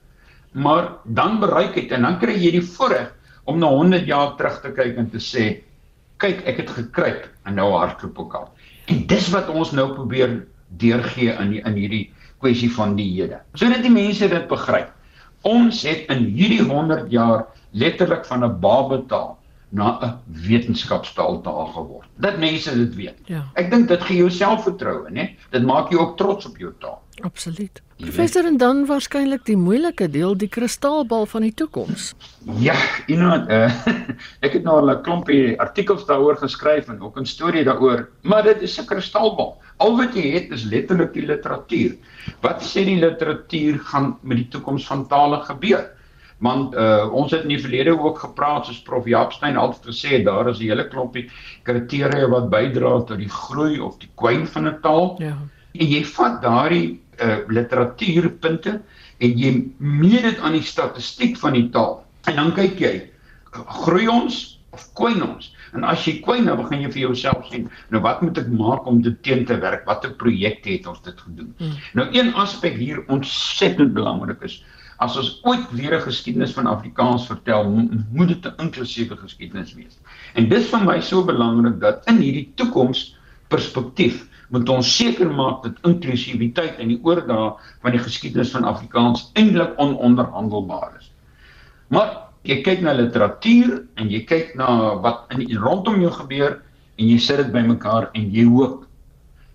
maar 0.53 0.91
dan 1.05 1.41
bereik 1.41 1.75
het 1.75 1.93
en 1.93 2.03
dan 2.03 2.19
kry 2.19 2.37
jy 2.37 2.53
die 2.59 2.65
voorreg 2.65 3.13
om 3.49 3.59
na 3.59 3.69
100 3.73 4.07
jaar 4.07 4.37
terug 4.37 4.61
te 4.63 4.73
kyk 4.77 4.97
en 5.01 5.11
te 5.11 5.21
sê 5.23 5.47
kyk 6.23 6.45
ek 6.51 6.63
het 6.65 6.71
gekruip 6.77 7.27
en 7.47 7.59
nou 7.59 7.71
hardloop 7.77 8.19
ek 8.27 8.39
al. 8.41 8.49
En 8.89 9.03
dis 9.07 9.29
wat 9.33 9.49
ons 9.49 9.73
nou 9.73 9.89
probeer 9.95 10.41
deurgee 10.81 11.33
in 11.33 11.55
die, 11.55 11.63
in 11.65 11.77
hierdie 11.79 12.05
kwessie 12.43 12.71
van 12.73 12.97
die 12.99 13.09
hede 13.17 13.41
sodat 13.55 13.83
die 13.85 13.93
mense 13.93 14.29
dit 14.29 14.49
begryp. 14.51 14.91
Ons 15.47 15.85
het 15.87 16.09
in 16.13 16.29
hierdie 16.35 16.65
100 16.67 17.11
jaar 17.13 17.47
letterlik 17.73 18.27
van 18.27 18.45
'n 18.45 18.61
babetaal 18.61 19.37
na 19.69 19.99
'n 20.01 20.19
wetenskapstaal 20.49 21.41
taal 21.41 21.67
geword. 21.67 22.09
Dat 22.17 22.39
mense 22.39 22.75
dit 22.75 22.95
weet. 22.95 23.19
Ja. 23.25 23.45
Ek 23.55 23.71
dink 23.71 23.89
dit 23.89 24.03
gee 24.03 24.17
jou 24.17 24.31
selfvertroue, 24.31 25.11
né? 25.11 25.37
Dit 25.51 25.63
maak 25.63 25.91
jou 25.91 26.01
ook 26.01 26.17
trots 26.17 26.47
op 26.47 26.57
jou 26.57 26.73
taal. 26.79 27.03
Absoluut. 27.21 27.83
Professor 27.99 28.47
en 28.47 28.57
dan 28.57 28.85
waarskynlik 28.87 29.45
die 29.45 29.57
moeilike 29.57 30.07
deel, 30.11 30.37
die 30.39 30.49
kristalbal 30.49 31.27
van 31.27 31.43
die 31.43 31.55
toekoms. 31.55 32.13
Ja, 32.63 32.77
you 33.07 33.19
know, 33.19 33.51
uh, 33.51 33.73
ek 34.47 34.53
het 34.53 34.63
nou 34.63 34.77
al 34.81 34.91
'n 34.93 35.03
klompie 35.03 35.59
artikels 35.61 36.07
daaroor 36.07 36.37
geskryf 36.37 36.89
en 36.89 37.01
ook 37.01 37.19
'n 37.19 37.27
storie 37.27 37.65
daaroor, 37.65 38.09
maar 38.23 38.43
dit 38.43 38.63
is 38.63 38.79
'n 38.79 38.87
kristalbal. 38.87 39.59
Al 39.77 39.97
wat 39.97 40.15
jy 40.15 40.31
het 40.31 40.51
is 40.51 40.65
letterlik 40.65 41.13
die 41.13 41.27
literatuur. 41.27 41.97
Wat 42.41 42.63
sê 42.63 42.85
die 42.85 43.01
literatuur 43.01 43.79
gaan 43.79 44.19
met 44.23 44.37
die 44.37 44.49
toekoms 44.49 44.87
van 44.87 45.07
tale 45.09 45.43
gebeur? 45.43 45.98
Want 46.39 46.75
uh, 46.75 47.09
ons 47.13 47.33
het 47.35 47.43
in 47.43 47.53
die 47.55 47.61
verlede 47.61 47.95
ook 47.99 48.19
gepraat 48.23 48.67
soos 48.67 48.83
prof 48.87 49.07
Japstein 49.11 49.57
altyd 49.59 49.91
gesê 49.91 50.21
daar 50.25 50.49
is 50.49 50.61
'n 50.61 50.71
hele 50.71 50.89
klompie 50.89 51.31
kriteria 51.63 52.29
wat 52.29 52.51
bydra 52.51 53.03
tot 53.03 53.19
die 53.19 53.29
groei 53.29 53.81
of 53.81 53.99
die 53.99 54.11
kwyn 54.15 54.47
van 54.47 54.69
'n 54.69 54.81
taal. 54.83 55.17
Ja. 55.19 55.37
En 55.75 55.87
jy 55.87 56.05
vat 56.05 56.43
daardie 56.43 57.01
uh, 57.21 57.39
literatuurpunte 57.49 58.81
en 59.19 59.39
jy 59.39 59.53
meet 59.79 60.23
dit 60.23 60.39
aan 60.39 60.53
die 60.53 60.63
statistiek 60.63 61.37
van 61.39 61.53
die 61.53 61.69
taal. 61.71 62.05
En 62.27 62.37
dan 62.37 62.55
kyk 62.55 62.79
jy 62.79 63.11
groei 63.83 64.09
ons 64.09 64.61
of 64.71 64.93
kwyn 64.95 65.23
ons? 65.23 65.55
En 65.77 65.85
as 65.85 66.05
jy 66.07 66.21
kwyn 66.25 66.47
dan 66.49 66.61
begin 66.61 66.81
jy 66.87 66.91
vir 66.93 67.03
jouself 67.03 67.49
sê, 67.51 67.65
nou 67.93 68.01
wat 68.05 68.23
moet 68.23 68.39
ek 68.39 68.49
maak 68.49 68.87
om 68.87 69.03
dit 69.03 69.17
teen 69.23 69.45
te 69.45 69.59
werk? 69.61 69.85
Watter 69.87 70.15
projekte 70.21 70.71
het 70.71 70.87
ons 70.87 71.03
dit 71.03 71.21
gedoen? 71.21 71.55
Hmm. 71.59 71.77
Nou 71.95 72.07
een 72.15 72.35
aspek 72.35 72.79
hier 72.79 73.03
ontsettend 73.09 73.93
belangrik 73.97 74.43
is 74.43 74.63
as 74.99 75.17
ons 75.17 75.31
ooit 75.47 75.67
weer 75.71 75.95
'n 75.95 76.03
geskiedenis 76.03 76.53
van 76.53 76.67
Afrikaans 76.67 77.27
vertel, 77.27 77.71
moet 78.13 78.29
dit 78.29 78.47
'n 78.47 78.63
inklusiewe 78.63 79.17
geskiedenis 79.17 79.75
wees. 79.75 79.99
En 80.35 80.49
dis 80.49 80.69
vir 80.69 80.85
my 80.85 81.01
so 81.01 81.25
belangrik 81.25 81.81
dat 81.81 82.07
in 82.07 82.19
hierdie 82.19 82.53
toekoms 82.55 83.17
perspektief 83.49 84.27
moet 84.49 84.69
ons 84.69 84.97
seker 84.97 85.31
maak 85.31 85.63
dat 85.63 85.79
inklusiwiteit 85.85 86.79
en 86.79 86.89
die 86.89 87.01
oordra 87.05 87.57
van 87.83 87.93
die 87.93 88.01
geskiedenis 88.01 88.51
van 88.51 88.65
Afrikaans 88.65 89.31
eintlik 89.35 89.77
ononderhandelbaar 89.77 90.97
is. 90.99 91.13
Maar 91.89 92.17
jy 92.43 92.63
kyk 92.63 92.81
na 92.81 92.93
literatuur 92.93 93.85
en 94.01 94.11
jy 94.11 94.25
kyk 94.25 94.55
na 94.57 94.97
wat 95.05 95.27
in 95.37 95.45
rondom 95.57 96.01
jou 96.01 96.11
gebeur 96.11 96.63
en 96.99 97.07
jy 97.07 97.19
sit 97.19 97.37
dit 97.37 97.53
bymekaar 97.53 98.11
en 98.15 98.31
jy 98.33 98.45
hoop 98.49 98.88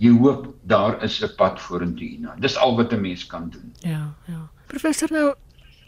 jy 0.04 0.12
hoop 0.20 0.48
daar 0.68 1.00
is 1.04 1.22
'n 1.24 1.36
pad 1.38 1.62
vorentoe 1.62 2.08
hierna. 2.08 2.36
Dis 2.40 2.58
al 2.58 2.76
wat 2.76 2.94
'n 2.94 3.02
mens 3.02 3.26
kan 3.28 3.50
doen. 3.50 3.74
Ja, 3.80 4.14
ja. 4.28 4.50
Professor 4.68 5.10
nou 5.12 5.34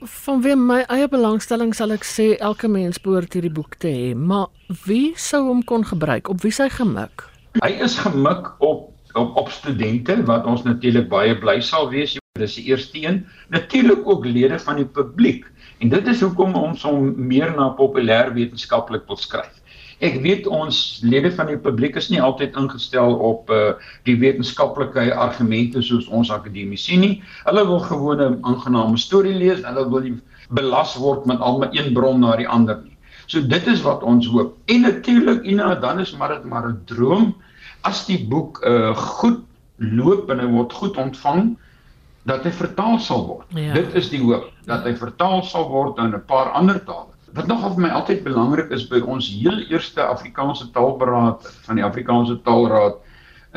van 0.02 0.42
wie 0.42 0.56
my 0.56 0.84
eie 0.88 1.08
belangstelling 1.08 1.74
sal 1.76 1.92
ek 1.92 2.04
sê 2.04 2.36
elke 2.38 2.68
mens 2.68 3.02
behoort 3.02 3.34
hierdie 3.34 3.54
boek 3.54 3.76
te 3.76 3.88
hê, 3.88 4.16
maar 4.16 4.48
wie 4.86 5.14
sou 5.16 5.48
hom 5.48 5.64
kon 5.64 5.86
gebruik? 5.86 6.30
Op 6.30 6.42
wie 6.42 6.52
sy 6.52 6.70
gemik? 6.70 7.24
Hy 7.64 7.72
is 7.82 7.98
gemik 7.98 8.52
op 8.60 8.92
op 9.16 9.38
op 9.40 9.50
studente 9.50 10.24
wat 10.28 10.46
ons 10.46 10.64
natuurlik 10.64 11.08
baie 11.10 11.38
bly 11.40 11.62
sal 11.62 11.90
wees. 11.90 12.18
Dis 12.36 12.56
die 12.56 12.66
eerste 12.66 13.00
een. 13.00 13.26
Natuurlik 13.50 14.02
ook 14.04 14.26
lede 14.26 14.60
van 14.60 14.76
die 14.76 14.86
publiek. 14.86 15.46
En 15.80 15.90
dit 15.90 16.08
is 16.08 16.22
hoekom 16.22 16.56
ons 16.56 16.84
hom 16.84 17.14
meer 17.16 17.54
na 17.56 17.70
populêr 17.78 18.34
wetenskaplik 18.36 19.08
wil 19.08 19.16
skryf. 19.16 19.62
Ek 20.04 20.18
weet 20.22 20.48
ons 20.48 21.00
lede 21.04 21.32
van 21.32 21.48
die 21.48 21.58
publiek 21.58 21.96
is 21.96 22.10
nie 22.12 22.22
altyd 22.22 22.56
ingestel 22.60 23.16
op 23.16 23.50
uh 23.50 23.76
die 24.04 24.18
wetenskaplike 24.20 25.14
argumente 25.14 25.82
soos 25.82 26.08
ons 26.08 26.32
akademici 26.32 26.98
nie. 27.00 27.24
Hulle 27.46 27.64
wil 27.68 27.80
gewoon 27.80 28.22
'n 28.22 28.40
aangename 28.44 28.98
storie 28.98 29.36
lees. 29.36 29.64
Hulle 29.64 29.90
wil 29.90 30.02
nie 30.02 30.18
belas 30.50 30.96
word 30.96 31.26
met 31.26 31.40
almal 31.40 31.70
een 31.72 31.94
bron 31.94 32.20
na 32.20 32.36
die 32.36 32.48
ander 32.48 32.82
nie. 32.84 32.98
So 33.28 33.42
dit 33.42 33.68
is 33.68 33.82
wat 33.82 34.04
ons 34.04 34.28
hoop. 34.28 34.58
En 34.66 34.82
natuurlik 34.82 35.44
Ina, 35.44 35.76
dan 35.76 36.00
is 36.00 36.16
maar 36.16 36.30
dit 36.30 36.46
maar 36.46 36.68
'n 36.70 36.82
droom 36.86 37.36
as 37.82 38.06
die 38.06 38.28
boek 38.28 38.62
uh 38.66 38.96
goed 38.96 39.40
loop 39.78 40.30
en 40.30 40.40
hy 40.40 40.48
word 40.48 40.74
goed 40.74 40.98
ontvang 40.98 41.58
dat 42.26 42.44
hy 42.44 42.52
vertaal 42.52 43.00
sal 43.00 43.26
word. 43.28 43.48
Ja. 43.50 43.74
Dit 43.74 43.94
is 43.94 44.10
die 44.10 44.22
hoop 44.22 44.52
dat 44.66 44.84
hy 44.84 44.96
vertaal 44.96 45.44
sal 45.44 45.70
word 45.70 45.98
in 45.98 46.14
'n 46.14 46.26
paar 46.26 46.52
ander 46.52 46.84
tale. 46.84 47.15
Wat 47.36 47.48
nog 47.52 47.66
vir 47.68 47.82
my 47.84 47.90
altyd 47.92 48.22
belangrik 48.24 48.70
is 48.72 48.86
by 48.88 49.02
ons 49.04 49.26
heel 49.28 49.58
eerste 49.68 50.00
Afrikaanse 50.00 50.70
taalberaad 50.72 51.44
van 51.66 51.76
die 51.76 51.84
Afrikaanse 51.84 52.38
Taalraad 52.46 53.02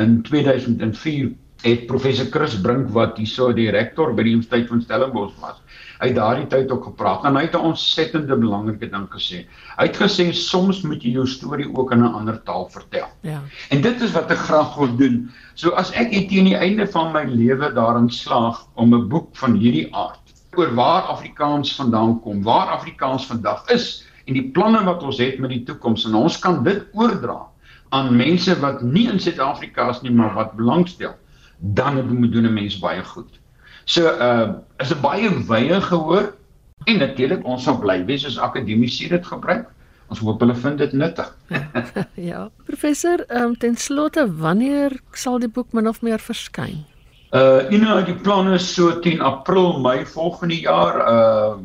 in 0.02 0.16
2004 0.26 1.28
het 1.62 1.84
professor 1.86 2.26
Chris 2.30 2.56
Brink 2.62 2.90
wat 2.94 3.16
hierso 3.18 3.52
die 3.54 3.68
rektor 3.74 4.10
by 4.14 4.24
die 4.26 4.34
Universiteit 4.34 4.66
van 4.70 4.82
Stellenbosch 4.82 5.38
was 5.42 5.62
uit 5.98 6.14
daardie 6.14 6.46
tyd 6.50 6.70
ook 6.74 6.84
gepraat 6.90 7.24
en 7.26 7.38
hy 7.38 7.44
het 7.46 7.54
'n 7.54 7.70
ontsettende 7.70 8.36
belangrike 8.38 8.90
ding 8.90 9.06
gesê. 9.14 9.46
Hy 9.78 9.86
het 9.86 9.96
gesê 9.98 10.32
soms 10.32 10.82
moet 10.82 11.02
jy 11.02 11.14
jou 11.14 11.26
storie 11.26 11.70
ook 11.74 11.92
in 11.92 12.02
'n 12.02 12.14
ander 12.14 12.42
taal 12.42 12.68
vertel. 12.70 13.08
Ja. 13.22 13.42
En 13.70 13.80
dit 13.80 14.00
is 14.00 14.12
wat 14.12 14.30
ek 14.30 14.38
graag 14.38 14.74
wil 14.74 14.96
doen. 14.96 15.30
So 15.54 15.70
as 15.70 15.90
ek 15.92 16.10
teen 16.28 16.44
die 16.44 16.56
einde 16.56 16.86
van 16.86 17.12
my 17.12 17.24
lewe 17.24 17.72
daarin 17.74 18.10
slaag 18.10 18.66
om 18.74 18.94
'n 18.94 19.08
boek 19.08 19.36
van 19.36 19.54
hierdie 19.54 19.94
aard 19.94 20.27
oor 20.58 20.74
waar 20.74 21.02
Afrikaans 21.14 21.74
vandaan 21.78 22.18
kom, 22.20 22.42
waar 22.42 22.74
Afrikaans 22.74 23.26
vandag 23.26 23.64
is 23.74 24.04
en 24.26 24.36
die 24.36 24.50
planne 24.52 24.82
wat 24.84 25.02
ons 25.06 25.20
het 25.22 25.38
met 25.38 25.54
die 25.54 25.62
toekoms 25.64 26.04
en 26.08 26.18
ons 26.18 26.38
kan 26.42 26.62
dit 26.66 26.82
oordra 26.92 27.46
aan 27.96 28.16
mense 28.16 28.52
wat 28.60 28.82
nie 28.82 29.06
in 29.08 29.20
Suid-Afrika 29.22 29.88
is 29.94 30.02
nie 30.04 30.12
maar 30.12 30.34
wat 30.36 30.56
belangstel, 30.58 31.14
dan 31.58 32.02
moet 32.18 32.32
doen 32.32 32.46
'n 32.46 32.54
mens 32.54 32.78
baie 32.78 33.04
goed. 33.04 33.40
So 33.84 34.04
uh 34.04 34.58
is 34.78 34.92
'n 34.92 35.00
baie 35.00 35.30
wye 35.48 35.80
gehoor 35.80 36.34
en 36.84 36.98
natuurlik 36.98 37.44
ons 37.44 37.64
sal 37.64 37.78
bly 37.78 38.04
wees 38.04 38.26
as 38.26 38.38
akademici 38.38 39.08
dit 39.08 39.26
gebruik. 39.26 39.66
Ons 40.08 40.18
hoop 40.18 40.40
hulle 40.40 40.54
vind 40.54 40.78
dit 40.78 40.92
nuttig. 40.92 41.36
ja, 42.30 42.50
professor, 42.64 43.24
ehm 43.28 43.42
um, 43.42 43.56
ten 43.56 43.76
slotte, 43.76 44.24
wanneer 44.36 45.00
sal 45.12 45.38
die 45.38 45.48
boek 45.48 45.72
min 45.72 45.88
of 45.88 46.02
meer 46.02 46.18
verskyn? 46.18 46.84
Uh 47.32 47.68
you 47.70 47.78
know, 47.78 48.00
die 48.04 48.14
plan 48.14 48.52
is 48.52 48.74
so 48.74 49.00
10 49.00 49.20
April, 49.20 49.80
Mei 49.80 50.06
volgende 50.06 50.60
jaar. 50.60 51.00
Uh 51.04 51.58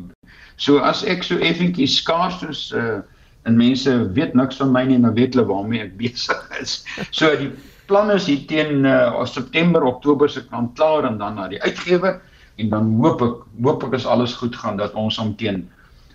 so 0.56 0.78
as 0.78 1.02
ek 1.04 1.22
so 1.22 1.38
effentjies 1.38 1.96
skaars 2.02 2.38
soos 2.40 2.72
uh 2.72 3.00
en 3.44 3.56
mense 3.56 4.12
weet 4.16 4.34
niks 4.34 4.56
van 4.56 4.72
my 4.72 4.84
nie, 4.88 4.98
dan 5.00 5.14
weet 5.14 5.34
hulle 5.34 5.46
waarmee 5.48 5.82
ek 5.84 5.96
besig 6.00 6.44
is. 6.60 6.82
So 7.18 7.28
die 7.36 7.50
plan 7.86 8.10
is 8.10 8.26
hier 8.26 8.46
teen 8.48 8.86
uh, 8.88 9.24
September, 9.28 9.84
Oktober 9.84 10.30
se 10.30 10.44
kant 10.48 10.72
klaar 10.78 11.04
en 11.04 11.18
dan 11.20 11.36
na 11.36 11.48
die 11.52 11.60
uitgewer 11.62 12.20
en 12.56 12.70
dan 12.72 12.94
hoop 13.02 13.24
ek 13.26 13.42
hoop 13.66 13.84
ek 13.88 13.98
as 14.00 14.06
alles 14.08 14.36
goed 14.40 14.56
gaan 14.56 14.80
dat 14.80 14.96
ons 14.96 15.18
hom 15.20 15.34
teen 15.36 15.66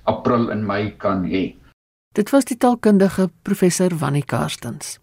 April 0.09 0.49
en 0.53 0.65
Mei 0.65 0.89
kan 0.97 1.25
hê. 1.29 1.53
Dit 2.17 2.33
was 2.33 2.49
die 2.49 2.57
taalkundige 2.57 3.29
professor 3.45 3.93
Wannie 4.01 4.25
Karstens. 4.25 4.97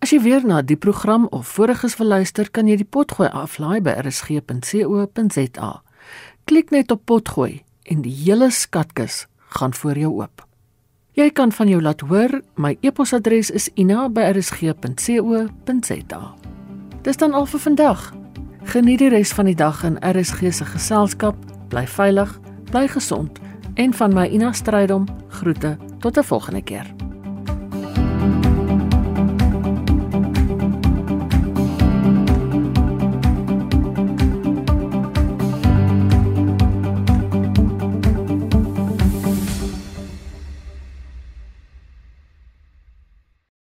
As 0.00 0.14
jy 0.14 0.20
weer 0.24 0.40
na 0.48 0.62
die 0.64 0.78
program 0.80 1.26
of 1.28 1.48
voriges 1.58 1.98
wil 2.00 2.08
luister, 2.08 2.48
kan 2.48 2.64
jy 2.70 2.76
die 2.80 2.88
potgooi 2.88 3.28
aflaai 3.36 3.82
by 3.84 3.90
rsg.co.za. 4.00 5.72
Klik 6.48 6.70
net 6.72 6.90
op 6.94 7.04
potgooi 7.04 7.62
en 7.84 8.00
die 8.06 8.14
hele 8.22 8.48
skatkis 8.50 9.26
gaan 9.58 9.74
voor 9.76 9.98
jou 10.00 10.12
oop. 10.22 10.46
Jy 11.18 11.28
kan 11.36 11.52
van 11.52 11.68
jou 11.68 11.82
laat 11.84 12.00
hoor. 12.08 12.40
My 12.56 12.78
e-posadres 12.80 13.50
is 13.50 13.68
ina@rsg.co.za. 13.74 14.74
Dis 17.02 17.16
dan 17.16 17.34
al 17.34 17.46
vir 17.46 17.60
vandag. 17.60 18.14
Geniet 18.64 18.98
die 18.98 19.08
res 19.08 19.32
van 19.32 19.44
die 19.44 19.54
dag 19.54 19.84
in 19.84 19.98
RSG 20.00 20.52
se 20.52 20.64
geselskap. 20.64 21.36
Bly 21.68 21.86
veilig, 21.86 22.40
bly 22.70 22.88
gesond 22.88 23.38
en 23.74 23.92
van 23.94 24.14
my 24.14 24.26
Ina 24.28 24.52
Strydom 24.52 25.06
groete 25.28 25.76
tot 25.98 26.16
'n 26.18 26.24
volgende 26.24 26.62
keer. 26.62 27.09